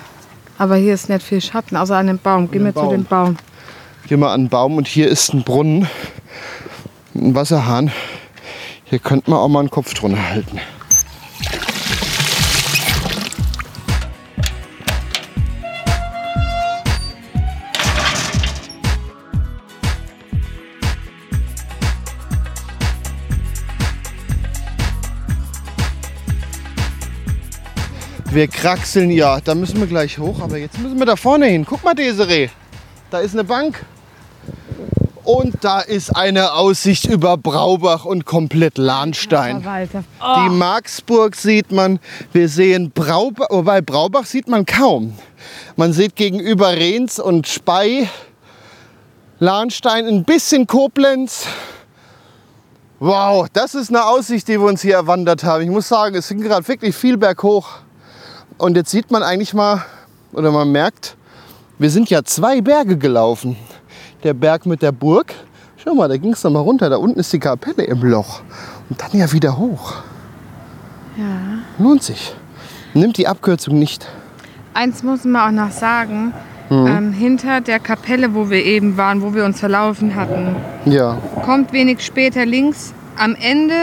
Aber 0.58 0.76
hier 0.76 0.94
ist 0.94 1.08
nicht 1.08 1.24
viel 1.24 1.40
Schatten, 1.40 1.78
außer 1.78 1.96
an 1.96 2.08
dem 2.08 2.20
Baum. 2.20 2.52
Geh 2.52 2.60
dem 2.60 2.74
zu 2.76 2.90
dem 2.90 3.06
Baum. 3.06 3.38
Hier 4.08 4.18
mal 4.18 4.34
an 4.34 4.44
den 4.44 4.50
Baum 4.50 4.76
und 4.76 4.88
hier 4.88 5.08
ist 5.08 5.34
ein 5.34 5.44
Brunnen, 5.44 5.88
ein 7.16 7.34
Wasserhahn. 7.34 7.92
Hier 8.84 9.00
könnte 9.00 9.30
man 9.30 9.40
auch 9.40 9.48
mal 9.48 9.60
einen 9.60 9.70
Kopf 9.70 9.94
drunter 9.94 10.30
halten. 10.30 10.60
Wir 28.32 28.48
kraxeln, 28.48 29.10
ja, 29.10 29.42
da 29.42 29.56
müssen 29.56 29.80
wir 29.80 29.88
gleich 29.88 30.20
hoch, 30.20 30.40
aber 30.42 30.58
jetzt 30.58 30.78
müssen 30.78 31.00
wir 31.00 31.06
da 31.08 31.16
vorne 31.16 31.48
hin. 31.48 31.66
Guck 31.68 31.84
mal, 31.84 31.96
Desiree, 31.96 32.50
da 33.10 33.20
ist 33.20 33.34
eine 33.34 33.44
Bank. 33.44 33.84
Und 35.24 35.64
da 35.64 35.80
ist 35.80 36.16
eine 36.16 36.54
Aussicht 36.54 37.06
über 37.06 37.38
Braubach 37.38 38.06
und 38.06 38.26
komplett 38.26 38.78
Lahnstein. 38.78 39.66
Walter. 39.66 40.04
Die 40.22 40.50
Marksburg 40.50 41.36
sieht 41.36 41.72
man, 41.72 42.00
wir 42.32 42.50
sehen 42.50 42.92
Braubach, 42.92 43.48
wobei 43.50 43.82
Braubach 43.82 44.26
sieht 44.26 44.48
man 44.48 44.66
kaum. 44.66 45.18
Man 45.76 45.94
sieht 45.94 46.16
gegenüber 46.16 46.70
Rehns 46.72 47.20
und 47.20 47.48
Spey, 47.48 48.08
Lahnstein, 49.40 50.08
ein 50.08 50.24
bisschen 50.24 50.68
Koblenz. 50.68 51.48
Wow, 53.00 53.48
das 53.54 53.74
ist 53.74 53.90
eine 53.90 54.06
Aussicht, 54.06 54.48
die 54.48 54.60
wir 54.60 54.68
uns 54.68 54.82
hier 54.82 54.96
erwandert 54.96 55.44
haben. 55.44 55.64
Ich 55.64 55.70
muss 55.70 55.88
sagen, 55.88 56.16
es 56.16 56.28
ging 56.28 56.42
gerade 56.42 56.68
wirklich 56.68 56.96
viel 56.96 57.18
berghoch. 57.18 57.80
Und 58.60 58.76
jetzt 58.76 58.92
sieht 58.92 59.10
man 59.10 59.24
eigentlich 59.24 59.54
mal, 59.54 59.86
oder 60.34 60.52
man 60.52 60.72
merkt, 60.72 61.16
wir 61.80 61.90
sind 61.90 62.10
ja 62.10 62.24
zwei 62.24 62.60
Berge 62.60 62.98
gelaufen. 62.98 63.56
Der 64.24 64.34
Berg 64.34 64.66
mit 64.66 64.82
der 64.82 64.92
Burg, 64.92 65.34
schau 65.78 65.96
mal, 65.96 66.10
da 66.10 66.18
ging 66.18 66.34
es 66.34 66.44
mal 66.44 66.60
runter. 66.60 66.90
Da 66.90 66.98
unten 66.98 67.22
ist 67.22 67.32
die 67.32 67.40
Kapelle 67.40 67.84
im 67.86 68.02
Loch. 68.04 68.42
Und 68.90 69.02
dann 69.02 69.18
ja 69.18 69.32
wieder 69.32 69.58
hoch. 69.58 69.94
Ja. 71.18 71.84
Lohnt 71.84 72.04
sich. 72.04 72.36
Nimmt 72.94 73.18
die 73.18 73.28
Abkürzung 73.28 73.80
nicht. 73.80 74.08
Eins 74.74 75.04
muss 75.04 75.24
man 75.24 75.58
auch 75.58 75.66
noch 75.66 75.72
sagen. 75.72 76.34
Mhm. 76.70 76.88
Ähm, 76.88 77.14
hinter 77.14 77.62
der 77.62 77.80
Kapelle, 77.80 78.36
wo 78.36 78.50
wir 78.50 78.64
eben 78.64 78.98
waren, 78.98 79.22
wo 79.22 79.34
wir 79.34 79.46
uns 79.46 79.60
verlaufen 79.60 80.16
hatten, 80.16 80.56
Ja, 80.86 81.18
kommt 81.44 81.72
wenig 81.72 82.06
später 82.06 82.46
links 82.46 82.94
am 83.18 83.36
Ende 83.36 83.74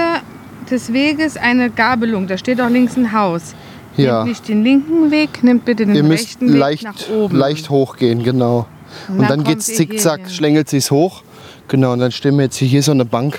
des 0.70 0.92
Weges 0.92 1.36
eine 1.36 1.70
Gabelung. 1.70 2.26
Da 2.26 2.36
steht 2.36 2.60
auch 2.60 2.68
links 2.68 2.96
ein 2.96 3.12
Haus. 3.12 3.54
Ja. 3.96 4.18
Nehmt 4.18 4.28
nicht 4.28 4.48
den 4.48 4.62
linken 4.62 5.10
Weg, 5.10 5.42
nehmt 5.42 5.64
bitte 5.64 5.86
den 5.86 5.94
Ihr 5.94 6.02
müsst 6.02 6.26
rechten 6.26 6.52
Weg 6.52 6.58
leicht, 6.58 6.82
nach 6.84 7.08
oben. 7.10 7.36
leicht 7.36 7.70
hochgehen, 7.70 8.22
genau. 8.22 8.66
Und, 9.08 9.18
dann 9.18 9.28
dann 9.28 9.44
kommt 9.44 9.48
geht's 9.48 9.66
zickzack, 9.66 10.30
schlängelt 10.30 10.68
sich's 10.68 10.90
hoch. 10.90 11.22
Genau, 11.68 11.92
und 11.92 11.98
dann 11.98 12.12
stehen 12.12 12.36
wir 12.36 12.44
jetzt 12.44 12.56
hier, 12.56 12.68
hier 12.68 12.82
so 12.82 12.92
eine 12.92 13.04
Bank. 13.04 13.38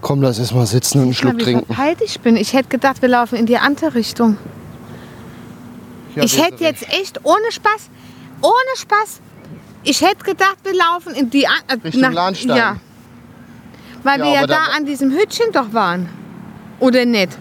Komm, 0.00 0.20
lass 0.20 0.38
erst 0.38 0.54
mal 0.54 0.66
sitzen 0.66 0.98
und 0.98 1.02
einen 1.04 1.10
mal, 1.10 1.14
Schluck 1.16 1.38
wie 1.38 1.42
trinken. 1.42 1.66
verpeilt 1.66 1.98
ich 2.04 2.20
bin. 2.20 2.36
Ich 2.36 2.52
hätte 2.52 2.68
gedacht, 2.68 3.00
wir 3.00 3.08
laufen 3.08 3.36
in 3.36 3.46
die 3.46 3.56
andere 3.56 3.94
Richtung. 3.94 4.36
Ja, 6.14 6.22
ich 6.22 6.40
hätte 6.40 6.62
jetzt 6.62 6.86
echt 6.92 7.20
ohne 7.24 7.50
Spaß, 7.50 7.88
ohne 8.42 8.76
Spaß, 8.76 9.20
ich 9.82 10.00
hätte 10.00 10.24
gedacht, 10.24 10.58
wir 10.62 10.74
laufen 10.74 11.14
in 11.14 11.30
die 11.30 11.44
äh, 11.44 11.48
Richtung 11.84 12.12
Lahnstein. 12.12 12.56
Ja. 12.56 12.76
Weil 14.02 14.18
Ja, 14.20 14.24
wir 14.26 14.32
ja 14.32 14.46
da 14.46 14.58
an 14.76 14.86
diesem 14.86 15.10
Hütchen 15.10 15.46
doch 15.52 15.72
waren. 15.72 16.08
Oder 16.80 17.04
nicht? 17.04 17.36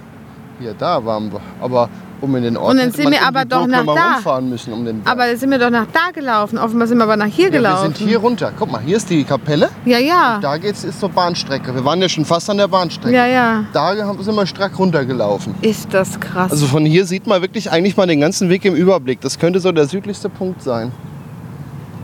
Hier, 0.59 0.73
da 0.73 1.03
waren 1.03 1.31
wir. 1.31 1.41
Aber 1.61 1.89
um 2.23 2.35
in 2.37 2.43
den 2.43 2.57
Ort 2.57 2.71
Und 2.71 2.77
dann 2.77 2.91
sind 2.91 3.11
wir 3.11 3.21
aber 3.21 3.43
doch 3.45 3.67
nach 3.67 3.85
da. 4.23 4.41
müssen 4.41 4.71
um. 4.73 5.01
Aber 5.05 5.27
da 5.27 5.35
sind 5.35 5.51
wir 5.51 5.59
doch 5.59 5.69
nach 5.69 5.87
da 5.91 6.11
gelaufen. 6.11 6.57
Offenbar 6.57 6.87
sind 6.87 6.97
wir 6.97 7.03
aber 7.03 7.17
nach 7.17 7.25
hier 7.27 7.47
ja, 7.47 7.51
wir 7.51 7.59
gelaufen. 7.59 7.93
sind 7.93 8.07
hier 8.07 8.17
runter. 8.17 8.51
Guck 8.57 8.71
mal, 8.71 8.81
hier 8.81 8.97
ist 8.97 9.09
die 9.09 9.23
Kapelle. 9.25 9.69
Ja, 9.85 9.99
ja. 9.99 10.39
Da 10.41 10.57
geht's 10.57 10.83
ist 10.85 10.99
so 11.01 11.09
Bahnstrecke. 11.09 11.75
Wir 11.75 11.83
waren 11.83 12.01
ja 12.01 12.07
schon 12.07 12.23
fast 12.25 12.49
an 12.49 12.57
der 12.57 12.69
Bahnstrecke. 12.69 13.13
Ja, 13.15 13.27
ja. 13.27 13.65
Da 13.73 13.95
haben- 14.05 14.23
sind 14.23 14.35
wir 14.35 14.45
strack 14.47 14.79
runtergelaufen. 14.79 15.53
Ist 15.61 15.93
das 15.93 16.19
krass. 16.19 16.51
Also 16.51 16.65
von 16.65 16.85
hier 16.85 17.05
sieht 17.05 17.27
man 17.27 17.41
wirklich 17.41 17.69
eigentlich 17.69 17.97
mal 17.97 18.07
den 18.07 18.21
ganzen 18.21 18.49
Weg 18.49 18.63
im 18.65 18.73
Überblick. 18.73 19.19
Das 19.21 19.37
könnte 19.37 19.59
so 19.59 19.71
der 19.73 19.85
südlichste 19.85 20.29
Punkt 20.29 20.63
sein. 20.63 20.91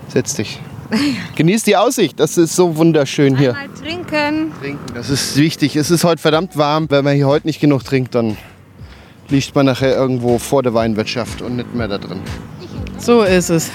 Setz 0.09 0.35
dich. 0.35 0.59
Genieß 1.35 1.63
die 1.63 1.77
Aussicht. 1.77 2.19
Das 2.19 2.37
ist 2.37 2.55
so 2.55 2.75
wunderschön 2.75 3.37
hier. 3.37 3.55
Einmal 3.55 3.77
trinken. 3.79 4.51
Trinken, 4.59 4.93
das 4.95 5.09
ist 5.09 5.37
wichtig. 5.37 5.75
Es 5.75 5.91
ist 5.91 6.03
heute 6.03 6.21
verdammt 6.21 6.57
warm. 6.57 6.87
Wenn 6.89 7.05
man 7.05 7.15
hier 7.15 7.27
heute 7.27 7.47
nicht 7.47 7.59
genug 7.61 7.83
trinkt, 7.83 8.15
dann 8.15 8.35
liegt 9.29 9.55
man 9.55 9.65
nachher 9.65 9.95
irgendwo 9.95 10.37
vor 10.37 10.63
der 10.63 10.73
Weinwirtschaft 10.73 11.41
und 11.41 11.55
nicht 11.57 11.73
mehr 11.73 11.87
da 11.87 11.97
drin. 11.97 12.21
So 12.97 13.21
ist 13.21 13.49
es. 13.49 13.71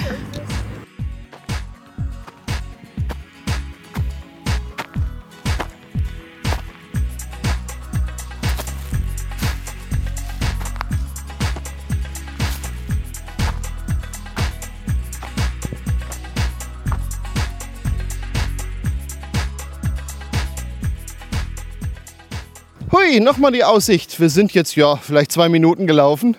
Nochmal 23.20 23.52
die 23.52 23.64
Aussicht. 23.64 24.18
Wir 24.20 24.30
sind 24.30 24.52
jetzt 24.52 24.76
ja 24.76 24.96
vielleicht 24.96 25.32
zwei 25.32 25.48
Minuten 25.48 25.86
gelaufen 25.86 26.36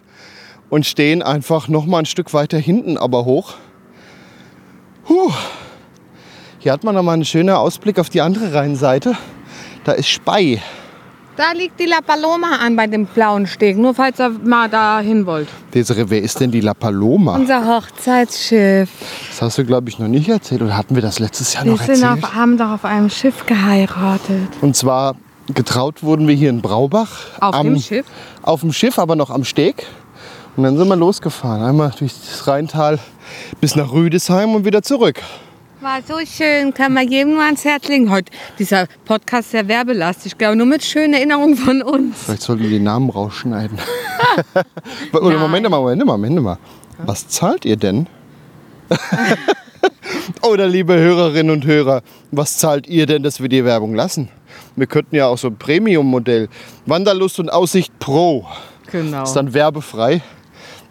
und 0.70 0.86
stehen 0.86 1.22
einfach 1.22 1.68
noch 1.68 1.86
mal 1.86 2.00
ein 2.00 2.06
Stück 2.06 2.34
weiter 2.34 2.58
hinten, 2.58 2.98
aber 2.98 3.26
hoch. 3.26 3.56
Puh. 5.06 5.32
Hier 6.60 6.72
hat 6.72 6.84
man 6.84 6.96
noch 6.96 7.04
mal 7.04 7.14
einen 7.14 7.26
schönen 7.26 7.52
Ausblick 7.56 8.00
auf 8.00 8.10
die 8.10 8.22
andere 8.22 8.54
Rheinseite. 8.54 9.16
Da 9.84 9.92
ist 9.92 10.08
Spey. 10.10 10.60
Da 11.38 11.52
liegt 11.52 11.80
die 11.82 11.86
La 11.86 12.00
Paloma 12.00 12.58
an 12.62 12.76
bei 12.78 12.88
dem 12.88 13.06
blauen 13.06 13.46
Steg. 13.46 13.78
Nur 13.78 13.94
falls 13.94 14.20
ihr 14.20 14.30
mal 14.30 14.70
da 14.70 15.02
hin 15.02 15.26
wollt. 15.26 15.50
Desiree, 15.74 16.06
wer 16.08 16.22
ist 16.22 16.40
denn 16.40 16.50
die 16.50 16.62
La 16.62 16.74
Paloma? 16.74 17.36
Unser 17.36 17.68
Hochzeitsschiff. 17.68 18.90
Das 19.30 19.42
hast 19.42 19.58
du, 19.58 19.66
glaube 19.66 19.90
ich, 19.90 20.00
noch 20.00 20.08
nicht 20.08 20.30
erzählt. 20.30 20.62
Oder 20.62 20.78
hatten 20.78 20.96
wir 20.96 21.02
das 21.02 21.20
letztes 21.20 21.54
Jahr 21.54 21.66
Wir 21.66 21.74
noch 21.74 21.82
erzählt? 21.82 22.24
auf, 22.24 22.34
haben 22.36 22.58
doch 22.58 22.70
auf 22.72 22.86
einem 22.86 23.10
Schiff 23.10 23.46
geheiratet. 23.46 24.48
Und 24.62 24.78
zwar 24.78 25.18
getraut 25.54 26.04
wurden 26.04 26.28
wir 26.28 26.36
hier 26.36 26.50
in 26.50 26.62
Braubach. 26.62 27.12
Auf 27.40 27.56
am, 27.56 27.68
dem 27.68 27.80
Schiff? 27.80 28.06
Auf 28.42 28.62
dem 28.62 28.74
Schiff, 28.74 29.00
aber 29.00 29.16
noch 29.16 29.30
am 29.30 29.44
Steg. 29.44 29.86
Und 30.56 30.64
dann 30.64 30.78
sind 30.78 30.88
wir 30.88 30.96
losgefahren. 30.96 31.64
Einmal 31.64 31.92
durch 31.98 32.14
das 32.14 32.48
Rheintal 32.48 33.00
bis 33.60 33.76
nach 33.76 33.92
Rüdesheim 33.92 34.56
und 34.56 34.66
wieder 34.66 34.82
zurück. 34.82 35.22
War 35.82 36.00
so 36.02 36.16
schön, 36.26 36.74
kann 36.74 36.94
man 36.94 37.08
jedem 37.08 37.34
nur 37.34 37.44
ans 37.44 37.66
Herz 37.66 37.88
legen. 37.90 38.10
Heute 38.10 38.32
dieser 38.58 38.88
Podcast 39.04 39.52
sehr 39.52 39.68
werbelastig, 39.68 40.38
glaube 40.38 40.56
nur 40.56 40.66
mit 40.66 40.84
schönen 40.84 41.14
Erinnerungen 41.14 41.56
von 41.56 41.82
uns. 41.82 42.24
Vielleicht 42.24 42.42
sollten 42.42 42.64
wir 42.64 42.70
die 42.70 42.80
Namen 42.80 43.10
rausschneiden. 43.10 43.78
Oder. 45.14 45.38
Moment 45.38 45.70
mal, 45.70 45.80
Moment 45.80 46.06
mal, 46.06 46.18
Moment 46.18 46.42
mal. 46.42 46.58
Was 47.06 47.28
zahlt 47.28 47.66
ihr 47.66 47.76
denn? 47.76 48.08
Oder 50.42 50.68
liebe 50.68 50.96
Hörerinnen 50.96 51.52
und 51.52 51.66
Hörer, 51.66 52.02
was 52.32 52.58
zahlt 52.58 52.88
ihr 52.88 53.06
denn, 53.06 53.24
dass 53.24 53.42
wir 53.42 53.50
die 53.50 53.66
Werbung 53.66 53.94
lassen? 53.94 54.30
Wir 54.76 54.88
könnten 54.88 55.16
ja 55.16 55.28
auch 55.28 55.38
so 55.38 55.48
ein 55.48 55.58
Premium-Modell. 55.58 56.50
Wanderlust 56.86 57.40
und 57.40 57.50
Aussicht 57.50 57.98
Pro. 58.00 58.46
Genau. 58.92 59.24
Ist 59.24 59.34
dann 59.34 59.54
werbefrei. 59.54 60.22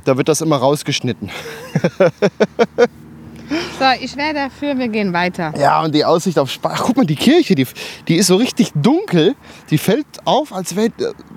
Da 0.04 0.16
wird 0.16 0.28
das 0.28 0.40
immer 0.40 0.56
rausgeschnitten. 0.56 1.30
So, 3.78 3.84
ich 4.00 4.16
wäre 4.16 4.34
dafür, 4.34 4.78
wir 4.78 4.88
gehen 4.88 5.12
weiter. 5.12 5.52
Ja, 5.58 5.82
und 5.82 5.94
die 5.94 6.04
Aussicht 6.04 6.38
auf 6.38 6.50
Spa. 6.50 6.72
Ach, 6.74 6.82
guck 6.84 6.96
mal, 6.96 7.06
die 7.06 7.16
Kirche, 7.16 7.54
die, 7.54 7.66
die 8.08 8.16
ist 8.16 8.28
so 8.28 8.36
richtig 8.36 8.72
dunkel. 8.74 9.34
Die 9.70 9.78
fällt 9.78 10.06
auf, 10.24 10.52
als 10.52 10.76
wäre 10.76 10.90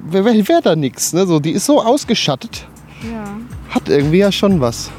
wär, 0.06 0.24
wär, 0.24 0.48
wär 0.48 0.62
da 0.62 0.76
nichts. 0.76 1.14
Ne? 1.14 1.28
So, 1.28 1.40
die 1.40 1.52
ist 1.52 1.66
so 1.66 1.82
ausgeschattet. 1.82 2.66
Ja. 3.12 3.38
Hat 3.70 3.90
irgendwie 3.90 4.20
ja 4.20 4.32
schon 4.32 4.62
was. 4.62 4.90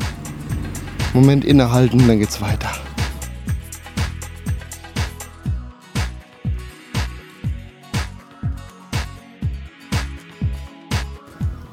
Moment 1.15 1.45
innehalten, 1.45 2.07
dann 2.07 2.19
geht's 2.19 2.41
weiter. 2.41 2.71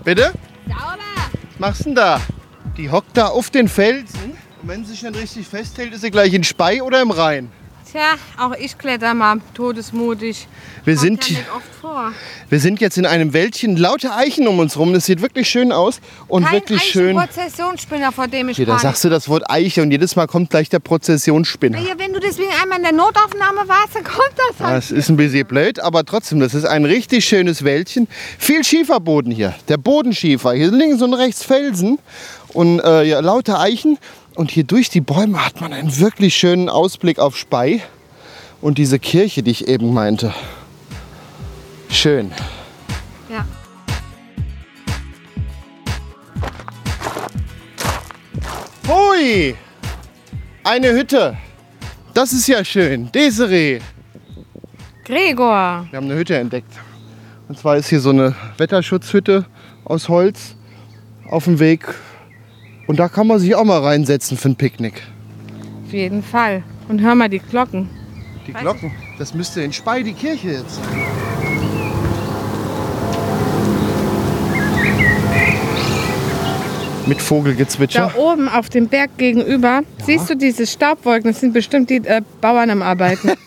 Bitte? 0.05 0.31
Sauber! 0.67 0.99
Was 1.53 1.59
machst 1.59 1.79
du 1.81 1.83
denn 1.85 1.95
da? 1.95 2.21
Die 2.77 2.91
hockt 2.91 3.17
da 3.17 3.25
auf 3.25 3.49
den 3.49 3.67
Felsen. 3.67 4.37
Und 4.61 4.69
wenn 4.69 4.85
sie 4.85 4.91
sich 4.91 5.01
dann 5.01 5.15
richtig 5.15 5.47
festhält, 5.47 5.93
ist 5.93 6.01
sie 6.01 6.11
gleich 6.11 6.31
in 6.31 6.43
Spey 6.43 6.79
oder 6.81 7.01
im 7.01 7.09
Rhein. 7.09 7.51
Tja, 7.95 8.15
auch 8.37 8.53
ich 8.59 8.77
kletter 8.77 9.13
mal 9.13 9.37
todesmutig. 9.53 10.49
Wir 10.83 10.95
Kommt 10.95 11.23
sind, 11.23 11.29
ja 11.29 11.37
oft 11.55 11.75
vor. 11.79 12.11
wir 12.49 12.59
sind 12.59 12.81
jetzt 12.81 12.97
in 12.97 13.05
einem 13.05 13.31
Wäldchen, 13.31 13.77
lauter 13.77 14.17
Eichen 14.17 14.49
um 14.49 14.59
uns 14.59 14.77
rum. 14.77 14.91
Das 14.91 15.05
sieht 15.05 15.21
wirklich 15.21 15.47
schön 15.47 15.71
aus 15.71 16.01
und 16.27 16.43
Kein 16.43 16.55
wirklich 16.55 16.81
schön. 16.83 17.15
Prozessionsspinner, 17.15 18.11
vor 18.11 18.27
dem 18.27 18.49
ich 18.49 18.57
Hier, 18.57 18.65
da 18.65 18.79
sagst 18.79 19.05
du 19.05 19.09
das 19.09 19.29
Wort 19.29 19.49
Eiche 19.49 19.81
und 19.81 19.91
jedes 19.91 20.17
Mal 20.17 20.27
kommt 20.27 20.49
gleich 20.49 20.67
der 20.67 20.79
Prozessionsspinner. 20.79 21.79
Ja, 21.79 21.97
wenn 21.97 22.11
du 22.11 22.19
deswegen 22.19 22.49
einmal 22.61 22.79
in 22.79 22.83
der 22.83 22.91
Notaufnahme 22.91 23.65
warst, 23.65 23.95
dann 23.95 24.03
kommt 24.03 24.33
das 24.35 24.59
halt. 24.59 24.75
Das 24.75 24.91
ist 24.91 25.07
ein 25.07 25.15
bisschen 25.15 25.47
blöd, 25.47 25.79
aber 25.79 26.03
trotzdem, 26.03 26.41
das 26.41 26.53
ist 26.53 26.65
ein 26.65 26.83
richtig 26.83 27.23
schönes 27.23 27.63
Wäldchen. 27.63 28.09
Viel 28.37 28.65
Schieferboden 28.65 29.31
hier, 29.31 29.55
der 29.69 29.77
Bodenschiefer. 29.77 30.51
Hier 30.51 30.69
links 30.69 31.01
und 31.01 31.13
rechts 31.13 31.45
Felsen 31.45 31.99
und 32.49 32.81
äh, 32.81 33.03
ja, 33.03 33.21
lauter 33.21 33.61
Eichen. 33.61 33.97
Und 34.35 34.51
hier 34.51 34.65
durch 34.65 34.89
die 34.89 35.01
Bäume 35.01 35.45
hat 35.45 35.61
man 35.61 35.71
einen 35.71 35.97
wirklich 35.97 36.35
schönen 36.35 36.67
Ausblick 36.67 37.19
auf 37.19 37.37
Spey 37.37 37.81
und 38.61 38.77
diese 38.77 38.99
Kirche, 38.99 39.43
die 39.43 39.51
ich 39.51 39.67
eben 39.67 39.93
meinte. 39.93 40.33
Schön. 41.89 42.31
Ja. 43.29 43.45
Hui! 48.87 49.55
Eine 50.63 50.91
Hütte. 50.91 51.37
Das 52.13 52.33
ist 52.33 52.47
ja 52.47 52.65
schön. 52.65 53.11
Desiree. 53.13 53.79
Gregor, 55.05 55.87
Wir 55.91 55.97
haben 55.97 56.05
eine 56.05 56.15
Hütte 56.15 56.35
entdeckt. 56.37 56.71
Und 57.47 57.57
zwar 57.57 57.77
ist 57.77 57.87
hier 57.87 57.99
so 57.99 58.09
eine 58.09 58.35
Wetterschutzhütte 58.57 59.45
aus 59.85 60.09
Holz 60.09 60.55
auf 61.29 61.45
dem 61.45 61.59
Weg. 61.59 61.85
Und 62.87 62.99
da 62.99 63.07
kann 63.09 63.27
man 63.27 63.39
sich 63.39 63.55
auch 63.55 63.63
mal 63.63 63.79
reinsetzen 63.81 64.37
für 64.37 64.49
ein 64.49 64.55
Picknick. 64.55 65.01
auf 65.85 65.93
jeden 65.93 66.23
Fall. 66.23 66.63
Und 66.87 67.01
hör 67.01 67.15
mal 67.15 67.29
die 67.29 67.39
Glocken. 67.39 67.89
Die 68.47 68.53
Weiß 68.53 68.61
Glocken, 68.61 68.91
das 69.17 69.33
müsste 69.33 69.61
in 69.61 69.73
Spey 69.73 70.03
die 70.03 70.13
Kirche 70.13 70.49
jetzt 70.49 70.75
sein. 70.75 70.83
Mit 77.07 77.21
Vogelgezwitscher. 77.21 78.11
Da 78.15 78.19
oben 78.19 78.49
auf 78.49 78.69
dem 78.69 78.87
Berg 78.87 79.17
gegenüber, 79.17 79.81
siehst 80.03 80.27
du 80.27 80.35
diese 80.35 80.65
Staubwolken? 80.65 81.31
Das 81.31 81.39
sind 81.39 81.53
bestimmt 81.53 81.91
die 81.91 81.97
äh, 81.97 82.21
Bauern 82.41 82.69
am 82.69 82.81
Arbeiten. 82.81 83.31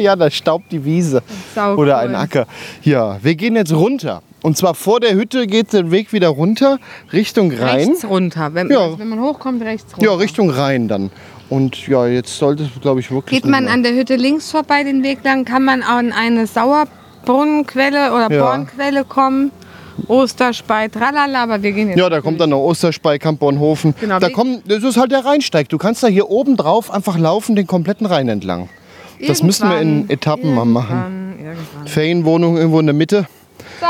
Ja, 0.00 0.16
da 0.16 0.30
staubt 0.30 0.72
die 0.72 0.82
Wiese. 0.82 1.22
Oder 1.54 1.74
cool. 1.76 1.90
ein 1.90 2.14
Acker. 2.14 2.46
Ja, 2.82 3.18
wir 3.22 3.34
gehen 3.34 3.54
jetzt 3.54 3.70
runter. 3.74 4.22
Und 4.44 4.58
zwar 4.58 4.74
vor 4.74 5.00
der 5.00 5.14
Hütte 5.14 5.46
geht 5.46 5.72
der 5.72 5.90
Weg 5.90 6.12
wieder 6.12 6.28
runter, 6.28 6.78
Richtung 7.14 7.50
Rhein. 7.50 7.88
Rechts 7.88 8.04
runter. 8.04 8.52
Wenn, 8.52 8.70
Ja. 8.70 8.80
also 8.80 8.98
wenn 8.98 9.08
man 9.08 9.18
hochkommt, 9.20 9.62
rechts 9.62 9.94
runter. 9.94 10.04
Ja, 10.04 10.12
Richtung 10.16 10.50
Rhein 10.50 10.86
dann. 10.86 11.10
Und 11.48 11.88
ja, 11.88 12.06
jetzt 12.06 12.36
sollte 12.36 12.64
es, 12.64 12.68
glaube 12.82 13.00
ich, 13.00 13.10
wirklich. 13.10 13.40
Geht 13.42 13.50
man 13.50 13.68
an 13.68 13.82
der 13.82 13.94
Hütte 13.94 14.16
links 14.16 14.50
vorbei 14.50 14.82
den 14.84 15.02
Weg 15.02 15.24
lang, 15.24 15.46
kann 15.46 15.64
man 15.64 15.82
an 15.82 16.12
eine 16.12 16.46
Sauerbrunnenquelle 16.46 18.12
oder 18.12 18.30
Ja. 18.30 18.42
Bornquelle 18.44 19.04
kommen. 19.04 19.50
Osterspei, 20.08 20.88
tralala, 20.88 21.44
aber 21.44 21.62
wir 21.62 21.72
gehen 21.72 21.88
jetzt. 21.88 21.98
Ja, 21.98 22.10
da 22.10 22.20
kommt 22.20 22.38
dann 22.38 22.50
noch 22.50 22.58
Osterspey, 22.64 23.18
Kampbornhofen. 23.18 23.94
Genau, 23.98 24.18
Da 24.18 24.28
kommt, 24.28 24.70
das 24.70 24.82
ist 24.82 24.98
halt 24.98 25.10
der 25.12 25.24
Rheinsteig. 25.24 25.70
Du 25.70 25.78
kannst 25.78 26.02
da 26.02 26.08
hier 26.08 26.28
oben 26.28 26.56
drauf 26.58 26.90
einfach 26.90 27.16
laufen, 27.16 27.56
den 27.56 27.66
kompletten 27.66 28.06
Rhein 28.06 28.28
entlang. 28.28 28.68
Das 29.26 29.42
müssen 29.42 29.70
wir 29.70 29.80
in 29.80 29.88
Irgendwann, 29.88 30.10
Etappen 30.10 30.54
mal 30.54 30.64
machen. 30.66 30.96
Irgendwann, 30.96 31.46
irgendwann. 31.46 31.86
Ferienwohnung 31.86 32.56
irgendwo 32.58 32.80
in 32.80 32.86
der 32.86 32.94
Mitte. 32.94 33.26
So, 33.80 33.86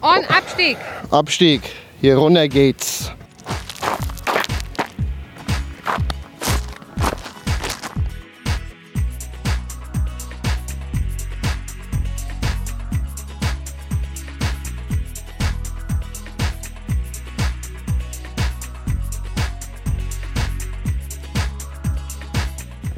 und 0.00 0.30
Abstieg. 0.30 0.76
Abstieg. 1.10 1.62
Hier 2.00 2.16
runter 2.16 2.48
geht's. 2.48 3.10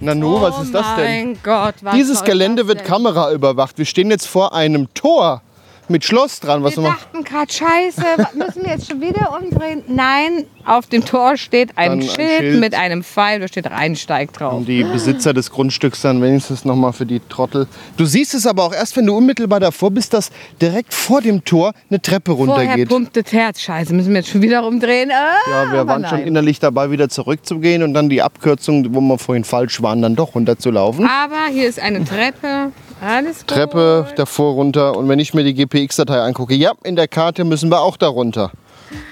Nanu, 0.00 0.40
was 0.40 0.62
ist 0.62 0.74
das 0.74 0.86
oh 0.94 0.96
denn? 0.96 1.04
Mein 1.04 1.38
Gott, 1.42 1.74
was 1.82 1.94
Dieses 1.94 2.24
Gelände 2.24 2.66
wird 2.66 2.80
denn? 2.80 2.86
kameraüberwacht. 2.86 3.76
Wir 3.76 3.84
stehen 3.84 4.10
jetzt 4.10 4.26
vor 4.26 4.54
einem 4.54 4.92
Tor 4.94 5.42
mit 5.88 6.04
Schloss 6.04 6.40
dran. 6.40 6.62
Was 6.62 6.76
Wir 6.76 6.82
wir 6.84 6.90
dachten 6.90 7.24
gerade, 7.24 7.52
scheiße, 7.52 8.02
müssen 8.34 8.62
wir 8.64 8.72
jetzt 8.72 8.88
schon 8.90 9.00
wieder 9.00 9.36
umdrehen? 9.40 9.82
Nein, 9.88 10.44
auf 10.64 10.86
dem 10.86 11.04
Tor 11.04 11.36
steht 11.36 11.76
ein, 11.76 11.92
ein 11.92 12.02
Schild, 12.02 12.16
Schild. 12.40 12.60
mit 12.60 12.74
einem 12.74 13.02
Pfeil, 13.02 13.40
da 13.40 13.48
steht 13.48 13.70
Rheinsteig 13.70 14.32
drauf. 14.32 14.52
Und 14.54 14.68
die 14.68 14.84
Besitzer 14.84 15.32
des 15.32 15.50
Grundstücks 15.50 16.02
dann 16.02 16.20
wenigstens 16.22 16.64
noch 16.64 16.76
mal 16.76 16.92
für 16.92 17.06
die 17.06 17.20
Trottel. 17.28 17.66
Du 17.96 18.04
siehst 18.04 18.34
es 18.34 18.46
aber 18.46 18.64
auch 18.64 18.72
erst, 18.74 18.96
wenn 18.96 19.06
du 19.06 19.16
unmittelbar 19.16 19.60
davor 19.60 19.90
bist, 19.90 20.12
dass 20.14 20.30
direkt 20.60 20.92
vor 20.94 21.20
dem 21.22 21.44
Tor 21.44 21.72
eine 21.90 22.00
Treppe 22.02 22.34
Vorher 22.36 22.54
runtergeht. 22.56 22.88
pumpt 22.88 23.16
das 23.16 23.32
Herz. 23.32 23.60
Scheiße, 23.60 23.94
müssen 23.94 24.10
wir 24.10 24.18
jetzt 24.20 24.30
schon 24.30 24.42
wieder 24.42 24.66
umdrehen? 24.66 25.10
Ah, 25.12 25.36
Ja, 25.50 25.72
wir 25.72 25.86
waren 25.86 26.06
schon 26.06 26.20
innerlich 26.20 26.60
dabei, 26.60 26.90
wieder 26.90 27.08
zurückzugehen 27.08 27.82
und 27.82 27.94
dann 27.94 28.08
die 28.08 28.22
Abkürzung, 28.22 28.94
wo 28.94 29.00
wir 29.00 29.18
vorhin 29.18 29.44
falsch 29.44 29.80
waren, 29.82 30.02
dann 30.02 30.16
doch 30.16 30.34
runterzulaufen. 30.34 31.06
Aber 31.08 31.46
hier 31.52 31.68
ist 31.68 31.80
eine 31.80 32.04
Treppe. 32.04 32.72
Alles 33.00 33.40
gut. 33.40 33.48
Treppe 33.48 34.08
davor 34.16 34.54
runter 34.54 34.96
und 34.96 35.08
wenn 35.08 35.20
ich 35.20 35.32
mir 35.32 35.44
die 35.44 35.54
GPX-Datei 35.54 36.20
angucke, 36.20 36.54
ja, 36.54 36.72
in 36.82 36.96
der 36.96 37.06
Karte 37.06 37.44
müssen 37.44 37.70
wir 37.70 37.80
auch 37.80 37.96
da 37.96 38.08
runter. 38.08 38.50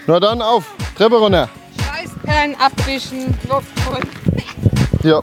Na 0.07 0.19
dann 0.19 0.43
auf, 0.43 0.75
Treppe 0.97 1.17
runter. 1.17 1.49
Scheißperlen 1.79 2.57
abwischen, 2.57 3.27
Luft 3.49 3.69
holen. 3.89 4.09
Ja. 5.03 5.23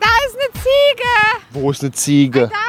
Da 0.00 0.08
ist 0.26 0.34
eine 0.34 0.52
Ziege. 0.54 1.08
Wo 1.50 1.70
ist 1.70 1.82
eine 1.82 1.92
Ziege? 1.92 2.50
Da 2.52 2.67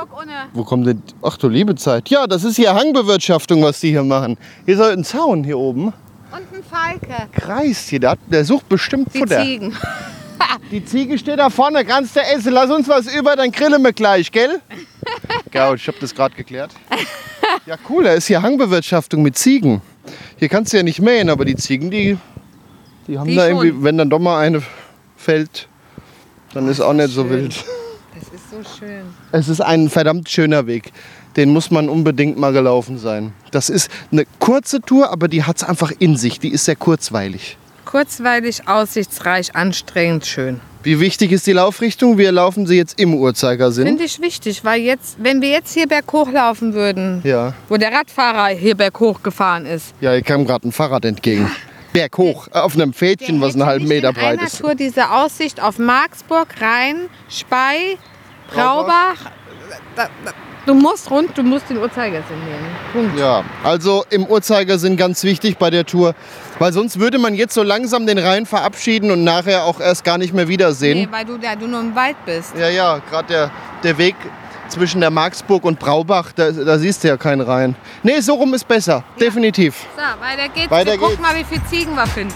Marksburg 0.00 0.18
ohne. 0.22 0.32
Wo 0.52 0.64
kommt 0.64 0.86
denn? 0.86 1.02
Ach 1.22 1.36
du 1.36 1.48
liebe 1.48 1.74
Zeit. 1.74 2.08
Ja, 2.08 2.26
das 2.26 2.44
ist 2.44 2.56
hier 2.56 2.74
Hangbewirtschaftung, 2.74 3.62
was 3.62 3.80
die 3.80 3.90
hier 3.90 4.04
machen. 4.04 4.36
Hier 4.66 4.76
soll 4.76 4.92
ein 4.92 5.04
Zaun 5.04 5.44
hier 5.44 5.58
oben. 5.58 5.86
Und 5.86 5.94
ein 6.32 6.62
Falke. 6.68 7.28
Kreis 7.32 7.88
hier, 7.88 8.00
der, 8.00 8.16
der 8.30 8.44
sucht 8.44 8.68
bestimmt 8.68 9.12
Die 9.14 9.18
Futter. 9.18 9.42
Ziegen. 9.42 9.76
Die 10.70 10.82
Ziege 10.84 11.18
steht 11.18 11.38
da 11.38 11.50
vorne, 11.50 11.84
kannst 11.84 12.16
du 12.16 12.20
essen. 12.20 12.52
Lass 12.52 12.70
uns 12.70 12.88
was 12.88 13.12
über, 13.14 13.36
dann 13.36 13.50
grillen 13.52 13.82
wir 13.82 13.92
gleich, 13.92 14.30
gell? 14.32 14.60
Ja, 15.52 15.74
ich 15.74 15.86
habe 15.88 15.98
das 16.00 16.14
gerade 16.14 16.34
geklärt. 16.36 16.70
Ja, 17.66 17.74
cool, 17.88 18.04
da 18.04 18.12
ist 18.12 18.26
hier 18.26 18.40
Hangbewirtschaftung 18.40 19.20
mit 19.22 19.36
Ziegen. 19.36 19.82
Hier 20.36 20.48
kannst 20.48 20.72
du 20.72 20.76
ja 20.76 20.82
nicht 20.84 21.00
mähen, 21.00 21.28
aber 21.28 21.44
die 21.44 21.56
Ziegen, 21.56 21.90
die, 21.90 22.16
die 23.08 23.18
haben 23.18 23.28
Die 23.28 23.34
da 23.34 23.48
schon. 23.48 23.56
irgendwie, 23.66 23.82
wenn 23.84 23.98
dann 23.98 24.08
doch 24.10 24.20
mal 24.20 24.38
eine 24.40 24.62
fällt, 25.16 25.68
dann 26.54 26.68
ist 26.68 26.80
auch 26.80 26.92
nicht 26.92 27.10
so 27.10 27.28
wild. 27.28 27.64
Ist 28.60 28.68
so 28.78 28.86
schön. 28.86 29.02
Es 29.32 29.48
ist 29.48 29.60
ein 29.60 29.88
verdammt 29.88 30.28
schöner 30.28 30.66
Weg. 30.66 30.92
Den 31.36 31.50
muss 31.52 31.70
man 31.70 31.88
unbedingt 31.88 32.38
mal 32.38 32.52
gelaufen 32.52 32.98
sein. 32.98 33.32
Das 33.52 33.70
ist 33.70 33.90
eine 34.10 34.24
kurze 34.40 34.80
Tour, 34.80 35.10
aber 35.12 35.28
die 35.28 35.44
hat 35.44 35.58
es 35.58 35.62
einfach 35.64 35.92
in 35.98 36.16
sich. 36.16 36.40
Die 36.40 36.48
ist 36.50 36.64
sehr 36.64 36.76
kurzweilig. 36.76 37.56
Kurzweilig, 37.84 38.68
aussichtsreich, 38.68 39.54
anstrengend, 39.54 40.26
schön. 40.26 40.60
Wie 40.82 40.98
wichtig 41.00 41.32
ist 41.32 41.46
die 41.46 41.52
Laufrichtung? 41.52 42.18
Wir 42.18 42.32
laufen 42.32 42.66
sie 42.66 42.76
jetzt 42.76 42.98
im 43.00 43.14
Uhrzeigersinn. 43.14 43.86
Finde 43.86 44.04
ich 44.04 44.20
wichtig, 44.20 44.64
weil 44.64 44.80
jetzt, 44.80 45.16
wenn 45.22 45.40
wir 45.42 45.50
jetzt 45.50 45.74
hier 45.74 45.86
berghoch 45.86 46.30
laufen 46.30 46.72
würden, 46.72 47.20
Ja. 47.24 47.52
wo 47.68 47.76
der 47.76 47.92
Radfahrer 47.92 48.48
hier 48.56 48.76
berghoch 48.76 49.22
gefahren 49.22 49.66
ist, 49.66 49.94
Ja, 50.00 50.12
hier 50.12 50.22
kam 50.22 50.46
gerade 50.46 50.68
ein 50.68 50.72
Fahrrad 50.72 51.04
entgegen. 51.04 51.50
Berghoch, 51.92 52.48
äh, 52.48 52.58
auf 52.58 52.74
einem 52.74 52.92
Pfädchen, 52.92 53.40
was 53.40 53.54
einen 53.54 53.66
halben 53.66 53.88
Meter 53.88 54.08
nicht 54.10 54.18
in 54.18 54.22
breit 54.24 54.38
einer 54.38 54.46
ist. 54.46 54.60
Tour 54.60 54.74
diese 54.74 55.10
Aussicht 55.10 55.60
auf 55.60 55.78
Marksburg, 55.78 56.48
Rhein, 56.60 57.08
Spey, 57.28 57.98
Braubach. 58.52 59.16
Da, 59.96 60.08
da, 60.24 60.32
du 60.66 60.74
musst 60.74 61.10
rund, 61.10 61.36
du 61.36 61.42
musst 61.42 61.68
den 61.68 61.78
Uhrzeigersinn 61.78 62.38
nehmen. 62.44 62.66
Punkt. 62.92 63.18
Ja, 63.18 63.44
also 63.64 64.04
im 64.10 64.26
Uhrzeigersinn 64.26 64.96
ganz 64.96 65.22
wichtig 65.24 65.58
bei 65.58 65.70
der 65.70 65.84
Tour, 65.84 66.14
weil 66.58 66.72
sonst 66.72 66.98
würde 67.00 67.18
man 67.18 67.34
jetzt 67.34 67.54
so 67.54 67.62
langsam 67.62 68.06
den 68.06 68.18
Rhein 68.18 68.46
verabschieden 68.46 69.10
und 69.10 69.24
nachher 69.24 69.64
auch 69.64 69.80
erst 69.80 70.04
gar 70.04 70.18
nicht 70.18 70.32
mehr 70.34 70.48
wiedersehen. 70.48 70.98
Nee, 70.98 71.08
weil 71.10 71.24
du 71.24 71.38
da 71.38 71.56
du 71.56 71.66
nur 71.66 71.80
im 71.80 71.94
Wald 71.94 72.16
bist. 72.24 72.54
Ja, 72.56 72.68
ja, 72.68 73.00
gerade 73.10 73.28
der, 73.28 73.50
der 73.82 73.98
Weg 73.98 74.14
zwischen 74.68 75.00
der 75.00 75.10
Marksburg 75.10 75.64
und 75.64 75.78
Braubach, 75.78 76.32
da, 76.32 76.50
da 76.52 76.78
siehst 76.78 77.02
du 77.04 77.08
ja 77.08 77.16
keinen 77.16 77.40
Rhein. 77.40 77.74
Nee, 78.02 78.20
so 78.20 78.34
rum 78.34 78.54
ist 78.54 78.66
besser, 78.66 79.02
definitiv. 79.18 79.74
So, 79.96 80.02
weiter 80.22 80.48
geht's. 80.48 80.70
Weiter 80.70 80.92
wir 80.92 80.98
gucken 80.98 81.16
geht's. 81.16 81.28
mal, 81.28 81.36
wie 81.36 81.44
viele 81.44 81.64
Ziegen 81.66 81.94
wir 81.94 82.06
finden. 82.06 82.34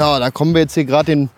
Ja, 0.00 0.18
da 0.18 0.30
kommen 0.30 0.54
wir 0.54 0.62
jetzt 0.62 0.72
hier 0.72 0.86
gerade 0.86 1.04
den 1.04 1.28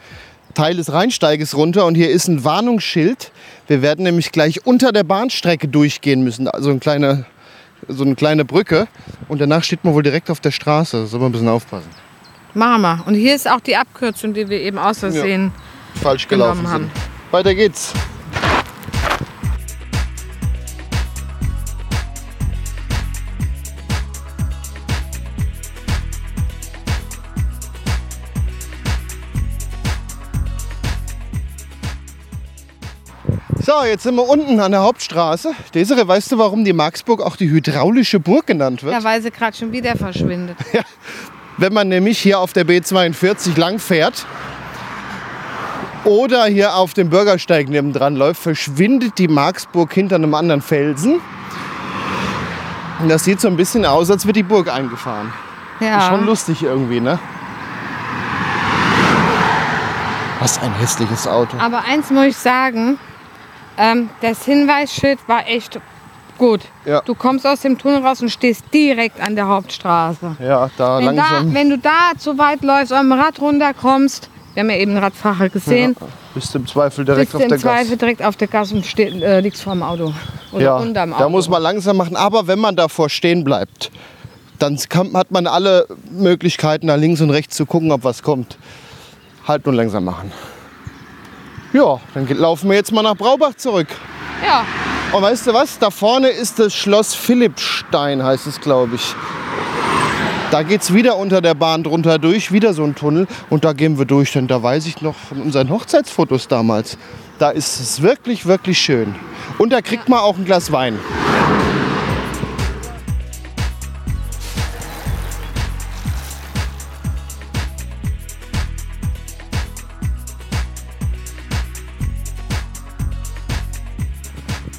Teil 0.55 0.77
des 0.77 0.93
Rheinsteiges 0.93 1.57
runter 1.57 1.85
und 1.85 1.97
hier 1.97 2.11
ist 2.11 2.29
ein 2.29 2.45
Warnungsschild. 2.45 3.33
Wir 3.67 3.83
werden 3.83 4.05
nämlich 4.05 4.31
gleich 4.31 4.65
unter 4.65 4.93
der 4.93 5.03
Bahnstrecke 5.03 5.67
durchgehen 5.67 6.23
müssen, 6.23 6.47
also 6.47 6.71
eine 6.71 6.79
kleine, 6.79 7.25
so 7.89 8.05
eine 8.05 8.15
kleine 8.15 8.45
Brücke. 8.45 8.87
Und 9.27 9.41
danach 9.41 9.65
steht 9.65 9.83
man 9.83 9.95
wohl 9.95 10.05
direkt 10.05 10.31
auf 10.31 10.39
der 10.39 10.53
Straße, 10.53 10.97
da 10.97 11.07
soll 11.07 11.19
man 11.19 11.31
ein 11.31 11.33
bisschen 11.33 11.49
aufpassen. 11.49 11.89
Machen 12.55 12.83
wir. 12.83 13.03
Und 13.05 13.15
hier 13.15 13.35
ist 13.35 13.51
auch 13.51 13.59
die 13.59 13.75
Abkürzung, 13.75 14.33
die 14.33 14.49
wir 14.49 14.61
eben 14.61 14.79
aus 14.79 15.01
Versehen. 15.01 15.51
Falsch 16.01 16.29
gelaufen 16.29 16.63
Genommen 16.63 16.83
sind. 16.85 17.33
Weiter 17.33 17.57
geht's. 17.57 17.93
So, 33.75 33.87
jetzt 33.87 34.03
sind 34.03 34.17
wir 34.17 34.29
unten 34.29 34.61
an 34.61 34.73
der 34.73 34.83
Hauptstraße. 34.83 35.55
Desiree, 35.73 36.07
weißt 36.07 36.31
du, 36.33 36.37
warum 36.37 36.63
die 36.63 36.75
Marksburg 36.75 37.23
auch 37.23 37.37
die 37.37 37.49
hydraulische 37.49 38.21
Burg 38.21 38.47
genannt 38.47 38.83
wird? 38.83 38.93
Ja, 38.93 39.03
weil 39.03 39.23
sie 39.23 39.31
gerade 39.31 39.57
schon 39.57 39.73
wieder 39.73 39.97
verschwindet. 39.97 40.59
Wenn 41.57 41.73
man 41.73 41.89
nämlich 41.89 42.19
hier 42.19 42.39
auf 42.39 42.53
der 42.53 42.67
B42 42.67 43.59
lang 43.59 43.79
fährt 43.79 44.27
oder 46.05 46.45
hier 46.45 46.75
auf 46.75 46.93
dem 46.93 47.09
Bürgersteig 47.09 47.71
nebendran 47.71 48.15
läuft, 48.15 48.43
verschwindet 48.43 49.17
die 49.17 49.29
Marksburg 49.29 49.91
hinter 49.95 50.17
einem 50.17 50.35
anderen 50.35 50.61
Felsen. 50.61 51.23
Und 53.01 53.09
das 53.09 53.25
sieht 53.25 53.41
so 53.41 53.49
ein 53.49 53.57
bisschen 53.57 53.87
aus, 53.87 54.11
als 54.11 54.27
wird 54.27 54.37
die 54.37 54.43
Burg 54.43 54.71
eingefahren. 54.71 55.33
Ist 55.81 55.87
Ja. 55.87 56.11
schon 56.11 56.27
lustig 56.27 56.63
irgendwie, 56.63 57.01
ne? 57.01 57.19
Was 60.41 60.61
ein 60.61 60.75
hässliches 60.75 61.27
Auto. 61.27 61.57
Aber 61.59 61.85
eins 61.87 62.11
muss 62.11 62.25
ich 62.27 62.37
sagen, 62.37 62.99
ähm, 63.79 64.11
das 64.21 64.45
Hinweisschild 64.45 65.19
war 65.29 65.47
echt 65.49 65.81
gut. 66.39 66.61
Ja. 66.85 67.01
Du 67.03 67.15
kommst 67.15 67.47
aus 67.47 67.61
dem 67.61 67.79
Tunnel 67.79 68.05
raus 68.05 68.21
und 68.23 68.31
stehst 68.31 68.65
direkt 68.73 69.21
an 69.21 69.37
der 69.37 69.47
Hauptstraße. 69.49 70.37
Ja, 70.41 70.71
da 70.77 70.99
Wenn, 70.99 71.17
da, 71.17 71.23
langsam. 71.23 71.55
wenn 71.55 71.71
du 71.71 71.79
da 71.79 72.13
zu 72.19 72.37
weit 72.39 72.63
läufst, 72.63 72.93
am 72.93 73.13
Rad 73.13 73.41
runterkommst, 73.41 74.29
wir 74.55 74.63
haben 74.63 74.71
ja 74.71 74.77
eben 74.77 74.97
Radfahrer 74.97 75.49
gesehen, 75.49 75.97
bist 76.35 76.55
du 76.55 76.59
im 76.59 76.67
Zweifel 76.67 77.05
direkt 77.05 77.33
bist 77.33 77.35
du 77.35 77.39
auf 77.39 77.43
im 77.45 77.49
der 77.51 77.59
Zweifel 77.59 77.91
Gas. 77.91 77.99
direkt 77.99 78.23
auf 78.23 78.37
der 78.37 78.49
Gas 78.49 78.73
und 78.73 78.85
steh, 78.87 79.05
äh, 79.05 79.41
liegst 79.41 79.63
vor 79.63 79.75
dem 79.75 79.83
Auto. 79.83 80.13
Oder 80.53 80.63
Ja, 80.65 80.77
unterm 80.77 81.13
Auto. 81.13 81.23
da 81.23 81.29
muss 81.29 81.49
man 81.49 81.63
langsam 81.63 81.97
machen. 81.97 82.17
Aber 82.17 82.47
wenn 82.47 82.59
man 82.59 82.75
davor 82.77 83.09
stehen 83.09 83.45
bleibt, 83.45 83.91
dann 84.59 84.79
kann, 84.89 85.15
hat 85.15 85.31
man 85.31 85.47
alle 85.47 85.87
Möglichkeiten, 86.11 86.87
nach 86.87 86.97
links 86.97 87.21
und 87.21 87.31
rechts 87.31 87.57
zu 87.57 87.67
gucken, 87.67 87.93
ob 87.93 88.05
was 88.05 88.23
kommt. 88.23 88.57
Halt 89.47 89.67
nur 89.67 89.75
langsam 89.75 90.05
machen. 90.05 90.33
Ja, 91.73 92.01
dann 92.15 92.27
laufen 92.29 92.69
wir 92.69 92.77
jetzt 92.77 92.93
mal 92.93 93.03
nach 93.03 93.17
Braubach 93.17 93.55
zurück. 93.55 93.89
Ja, 94.45 94.65
Und 95.13 95.23
weißt 95.23 95.47
du 95.47 95.55
was? 95.55 95.79
Da 95.79 95.91
vorne 95.91 96.29
ist 96.29 96.59
das 96.59 96.75
Schloss 96.75 97.15
Philippstein, 97.15 98.23
heißt 98.23 98.47
es, 98.47 98.61
glaube 98.61 98.97
ich. 98.97 99.15
Da 100.51 100.63
geht 100.63 100.83
es 100.83 100.93
wieder 100.93 101.17
unter 101.17 101.41
der 101.41 101.55
Bahn 101.55 101.83
drunter 101.83 102.19
durch, 102.19 102.53
wieder 102.53 102.75
so 102.75 102.85
ein 102.85 102.95
Tunnel. 102.95 103.27
Und 103.49 103.65
da 103.65 103.73
gehen 103.73 103.99
wir 103.99 104.05
durch, 104.05 104.33
denn 104.33 104.49
da 104.49 104.63
weiß 104.63 104.87
ich 104.87 105.01
noch 105.01 105.15
von 105.15 105.41
unseren 105.41 105.71
Hochzeitsfotos 105.71 106.49
damals. 106.49 106.99
Da 107.39 107.51
ist 107.51 107.81
es 107.81 108.03
wirklich, 108.03 108.45
wirklich 108.45 108.79
schön. 108.79 109.15
Und 109.59 109.73
da 109.73 109.81
kriegt 109.81 110.09
man 110.11 110.19
auch 110.19 110.37
ein 110.37 110.45
Glas 110.45 110.71
Wein. 110.73 110.99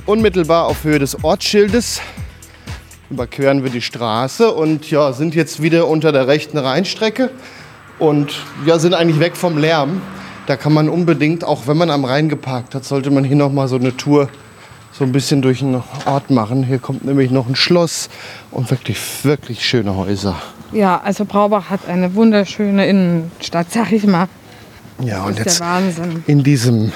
Unmittelbar 0.05 0.65
auf 0.65 0.83
Höhe 0.83 0.99
des 0.99 1.23
Ortsschildes 1.23 2.01
überqueren 3.09 3.63
wir 3.63 3.69
die 3.69 3.81
Straße 3.81 4.51
und 4.51 4.89
ja, 4.91 5.13
sind 5.13 5.33
jetzt 5.33 5.61
wieder 5.61 5.87
unter 5.87 6.11
der 6.11 6.27
rechten 6.27 6.57
Rheinstrecke 6.57 7.29
und 7.99 8.33
ja, 8.65 8.79
sind 8.79 8.93
eigentlich 8.93 9.19
weg 9.19 9.37
vom 9.37 9.57
Lärm. 9.57 10.01
Da 10.47 10.57
kann 10.57 10.73
man 10.73 10.89
unbedingt, 10.89 11.45
auch 11.45 11.67
wenn 11.67 11.77
man 11.77 11.89
am 11.89 12.03
Rhein 12.03 12.27
geparkt 12.27 12.75
hat, 12.75 12.83
sollte 12.83 13.11
man 13.11 13.23
hier 13.23 13.37
noch 13.37 13.51
mal 13.51 13.67
so 13.69 13.77
eine 13.77 13.95
Tour 13.95 14.27
so 14.91 15.05
ein 15.05 15.11
bisschen 15.13 15.41
durch 15.41 15.59
den 15.59 15.81
Ort 16.05 16.29
machen. 16.29 16.63
Hier 16.63 16.79
kommt 16.79 17.05
nämlich 17.05 17.31
noch 17.31 17.47
ein 17.47 17.55
Schloss 17.55 18.09
und 18.51 18.69
wirklich, 18.71 18.99
wirklich 19.23 19.65
schöne 19.65 19.95
Häuser. 19.95 20.35
ja, 20.73 20.99
also 21.01 21.23
Braubach 21.23 21.69
hat 21.69 21.87
eine 21.87 22.13
wunderschöne 22.13 22.85
Innenstadt, 22.87 23.67
sag 23.71 23.91
ich 23.93 24.05
mal. 24.05 24.27
Ja, 24.99 25.23
und 25.23 25.39
Das 25.39 25.53
ist 25.53 25.59
jetzt 25.61 25.99
in 26.27 26.43
diesem 26.43 26.91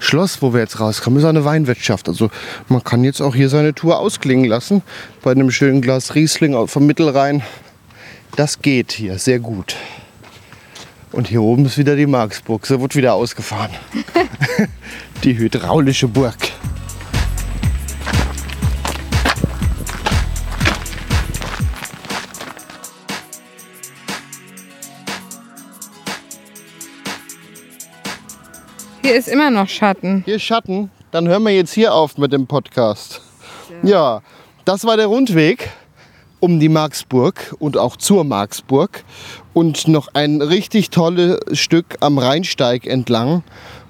Schloss, 0.00 0.40
wo 0.42 0.52
wir 0.52 0.60
jetzt 0.60 0.80
rauskommen, 0.80 1.20
ist 1.20 1.26
eine 1.26 1.44
Weinwirtschaft. 1.44 2.08
Also 2.08 2.30
man 2.68 2.82
kann 2.82 3.04
jetzt 3.04 3.20
auch 3.20 3.34
hier 3.34 3.48
seine 3.48 3.74
Tour 3.74 3.98
ausklingen 3.98 4.46
lassen. 4.46 4.82
Bei 5.22 5.30
einem 5.30 5.50
schönen 5.50 5.82
Glas 5.82 6.14
Riesling 6.14 6.66
vom 6.66 6.86
Mittelrhein. 6.86 7.42
Das 8.34 8.62
geht 8.62 8.92
hier 8.92 9.18
sehr 9.18 9.38
gut. 9.38 9.76
Und 11.12 11.28
hier 11.28 11.42
oben 11.42 11.66
ist 11.66 11.76
wieder 11.76 11.96
die 11.96 12.06
Marksburg. 12.06 12.66
Sie 12.66 12.80
wird 12.80 12.96
wieder 12.96 13.14
ausgefahren. 13.14 13.70
die 15.24 15.36
hydraulische 15.36 16.08
Burg. 16.08 16.49
Hier 29.10 29.18
ist 29.18 29.26
immer 29.26 29.50
noch 29.50 29.68
Schatten. 29.68 30.22
Hier 30.24 30.36
ist 30.36 30.44
Schatten. 30.44 30.88
Dann 31.10 31.26
hören 31.26 31.42
wir 31.42 31.50
jetzt 31.50 31.72
hier 31.72 31.92
auf 31.92 32.16
mit 32.16 32.32
dem 32.32 32.46
Podcast. 32.46 33.20
Ja, 33.82 34.22
das 34.64 34.84
war 34.84 34.96
der 34.96 35.06
Rundweg 35.06 35.68
um 36.38 36.60
die 36.60 36.68
Marksburg 36.68 37.56
und 37.58 37.76
auch 37.76 37.96
zur 37.96 38.22
Marksburg. 38.22 39.02
Und 39.52 39.88
noch 39.88 40.14
ein 40.14 40.40
richtig 40.40 40.90
tolles 40.90 41.40
Stück 41.58 41.96
am 41.98 42.18
Rheinsteig 42.18 42.86
entlang. 42.86 43.42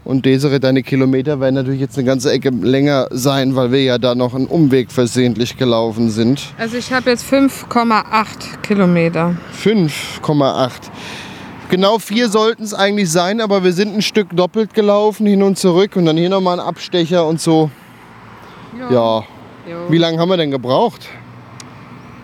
Und 0.05 0.25
Desiree, 0.25 0.59
deine 0.59 0.83
Kilometer 0.83 1.39
werden 1.39 1.57
natürlich 1.57 1.81
jetzt 1.83 1.99
eine 1.99 2.07
ganze 2.07 2.33
Ecke 2.33 2.49
länger 2.49 3.09
sein, 3.11 3.55
weil 3.55 3.73
wir 3.73 3.83
ja 3.83 3.99
da 3.99 4.15
noch 4.15 4.35
einen 4.35 4.47
Umweg 4.47 4.91
versehentlich 4.91 5.59
gelaufen 5.59 6.09
sind. 6.09 6.41
Also 6.57 6.79
ich 6.79 6.95
habe 6.95 7.11
jetzt 7.11 7.31
5,8 7.31 8.63
Kilometer. 8.63 9.37
5,8. 9.63 10.71
Genau 11.71 12.01
vier 12.01 12.29
sollten 12.29 12.65
es 12.65 12.75
eigentlich 12.75 13.13
sein, 13.13 13.41
aber 13.41 13.63
wir 13.63 13.73
sind 13.73 13.95
ein 13.95 14.03
Stück 14.03 14.35
doppelt 14.35 14.75
gelaufen, 14.75 15.25
hin 15.25 15.41
und 15.43 15.57
zurück 15.57 15.95
und 15.95 16.05
dann 16.05 16.17
hier 16.17 16.29
nochmal 16.29 16.59
ein 16.59 16.67
Abstecher 16.67 17.25
und 17.25 17.41
so. 17.41 17.71
Ja. 18.91 19.25
Jo. 19.69 19.77
Wie 19.89 19.99
lange 19.99 20.19
haben 20.19 20.29
wir 20.29 20.37
denn 20.37 20.51
gebraucht? 20.51 21.09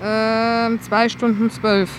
Ähm, 0.02 0.80
zwei 0.82 1.08
Stunden 1.08 1.48
zwölf. 1.48 1.90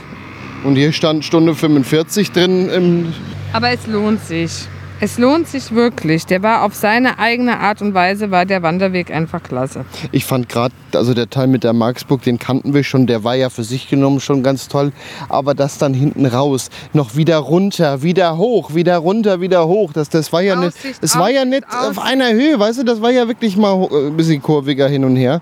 Und 0.66 0.76
hier 0.76 0.92
stand 0.92 1.24
Stunde 1.24 1.56
45 1.56 2.32
drin. 2.32 2.70
Im 2.70 3.14
Aber 3.54 3.70
es 3.70 3.88
lohnt 3.88 4.22
sich. 4.26 4.68
Es 5.00 5.20
lohnt 5.20 5.48
sich 5.48 5.76
wirklich. 5.76 6.26
Der 6.26 6.42
war 6.42 6.64
auf 6.64 6.74
seine 6.74 7.20
eigene 7.20 7.60
Art 7.60 7.84
und 7.84 7.94
Weise, 7.94 8.32
war 8.32 8.46
der 8.46 8.64
Wanderweg 8.64 9.12
einfach 9.12 9.44
klasse. 9.44 9.86
ich 10.12 10.26
fand 10.26 10.50
gerade, 10.50 10.74
also 10.94 11.14
der 11.14 11.30
Teil 11.30 11.46
mit 11.48 11.64
der 11.64 11.74
Marksburg, 11.74 12.24
den 12.24 12.40
kannten 12.40 12.74
wir 12.74 12.84
schon, 12.84 13.06
der 13.06 13.24
war 13.24 13.36
ja 13.36 13.50
für 13.50 13.64
sich 13.64 13.90
genommen 13.90 14.20
schon 14.20 14.42
ganz 14.42 14.68
toll. 14.68 14.92
Aber 15.30 15.54
das 15.54 15.78
dann 15.78 15.94
hinten 15.94 16.26
raus, 16.26 16.70
noch 16.94 17.16
wieder 17.16 17.38
runter, 17.38 18.02
wieder 18.02 18.38
hoch, 18.38 18.74
wieder 18.74 18.98
runter, 18.98 19.40
wieder 19.40 19.68
hoch, 19.68 19.94
das, 19.94 20.10
das 20.10 20.34
war 20.34 20.42
ja 20.42 20.56
nicht, 20.56 20.78
Aussicht, 20.78 21.00
es 21.04 21.16
war 21.16 21.30
ja 21.30 21.46
nicht 21.46 21.66
auf 21.70 22.00
einer 22.00 22.32
Höhe, 22.32 22.60
weißt 22.60 22.80
du, 22.80 22.84
das 22.84 23.02
war 23.02 23.12
ja 23.12 23.28
wirklich 23.28 23.56
mal 23.56 23.88
äh, 23.92 24.08
ein 24.08 24.18
bisschen 24.18 24.42
kurviger 24.42 24.88
hin 24.88 25.06
und 25.06 25.16
her. 25.16 25.42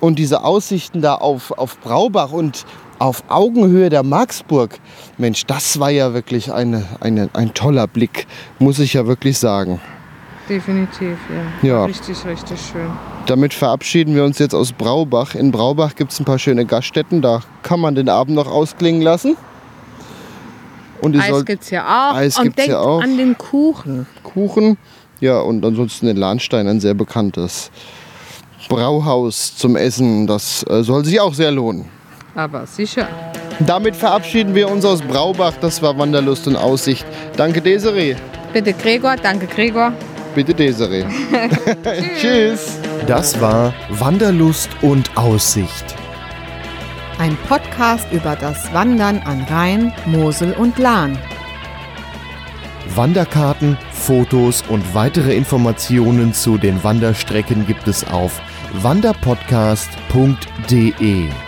Und 0.00 0.18
diese 0.18 0.44
Aussichten 0.44 1.02
da 1.02 1.14
auf, 1.16 1.50
auf 1.52 1.78
Braubach 1.80 2.32
und 2.32 2.64
auf 2.98 3.22
Augenhöhe 3.28 3.90
der 3.90 4.02
Marksburg, 4.02 4.78
Mensch, 5.16 5.46
das 5.46 5.78
war 5.78 5.90
ja 5.90 6.14
wirklich 6.14 6.52
eine, 6.52 6.84
eine, 7.00 7.30
ein 7.32 7.54
toller 7.54 7.86
Blick, 7.86 8.26
muss 8.58 8.78
ich 8.78 8.94
ja 8.94 9.06
wirklich 9.06 9.38
sagen. 9.38 9.80
Definitiv, 10.48 11.18
ja. 11.62 11.68
Ja. 11.68 11.84
Richtig, 11.84 12.24
richtig 12.24 12.58
schön. 12.60 12.90
Damit 13.26 13.52
verabschieden 13.52 14.14
wir 14.14 14.24
uns 14.24 14.38
jetzt 14.38 14.54
aus 14.54 14.72
Braubach. 14.72 15.34
In 15.34 15.50
Braubach 15.50 15.94
gibt 15.94 16.12
es 16.12 16.20
ein 16.20 16.24
paar 16.24 16.38
schöne 16.38 16.64
Gaststätten, 16.64 17.20
da 17.20 17.42
kann 17.62 17.80
man 17.80 17.94
den 17.94 18.08
Abend 18.08 18.34
noch 18.34 18.50
ausklingen 18.50 19.02
lassen. 19.02 19.36
Und 21.00 21.16
Eis 21.16 21.28
sollt 21.28 21.46
gibt's 21.46 21.70
ja 21.70 21.84
auch. 21.84 22.16
Eis 22.16 22.38
und 22.38 22.44
gibt's 22.44 22.56
denkt 22.56 22.70
ja 22.70 22.80
auch. 22.80 23.02
an 23.02 23.16
den 23.16 23.36
Kuchen. 23.36 24.06
Kuchen. 24.22 24.78
Ja, 25.20 25.40
und 25.40 25.64
ansonsten 25.64 26.06
den 26.06 26.16
Lahnstein, 26.16 26.66
ein 26.66 26.80
sehr 26.80 26.94
bekanntes 26.94 27.70
Brauhaus 28.68 29.56
zum 29.56 29.76
Essen. 29.76 30.26
Das 30.26 30.64
äh, 30.68 30.82
soll 30.82 31.04
sich 31.04 31.20
auch 31.20 31.34
sehr 31.34 31.50
lohnen. 31.50 31.86
Aber 32.38 32.66
sicher. 32.66 33.08
Damit 33.58 33.96
verabschieden 33.96 34.54
wir 34.54 34.70
uns 34.70 34.84
aus 34.84 35.02
Braubach. 35.02 35.54
Das 35.60 35.82
war 35.82 35.98
Wanderlust 35.98 36.46
und 36.46 36.54
Aussicht. 36.54 37.04
Danke, 37.36 37.60
Desiree. 37.60 38.14
Bitte 38.52 38.72
Gregor, 38.74 39.16
danke 39.16 39.48
Gregor. 39.48 39.92
Bitte, 40.36 40.54
Desiree. 40.54 41.04
Tschüss. 42.20 42.78
Das 43.08 43.40
war 43.40 43.74
Wanderlust 43.90 44.70
und 44.82 45.10
Aussicht. 45.16 45.96
Ein 47.18 47.36
Podcast 47.48 48.06
über 48.12 48.36
das 48.36 48.72
Wandern 48.72 49.20
an 49.24 49.44
Rhein, 49.50 49.92
Mosel 50.06 50.52
und 50.52 50.78
Lahn. 50.78 51.18
Wanderkarten, 52.94 53.76
Fotos 53.90 54.62
und 54.68 54.94
weitere 54.94 55.34
Informationen 55.34 56.32
zu 56.32 56.56
den 56.56 56.84
Wanderstrecken 56.84 57.66
gibt 57.66 57.88
es 57.88 58.06
auf 58.06 58.40
wanderpodcast.de. 58.74 61.47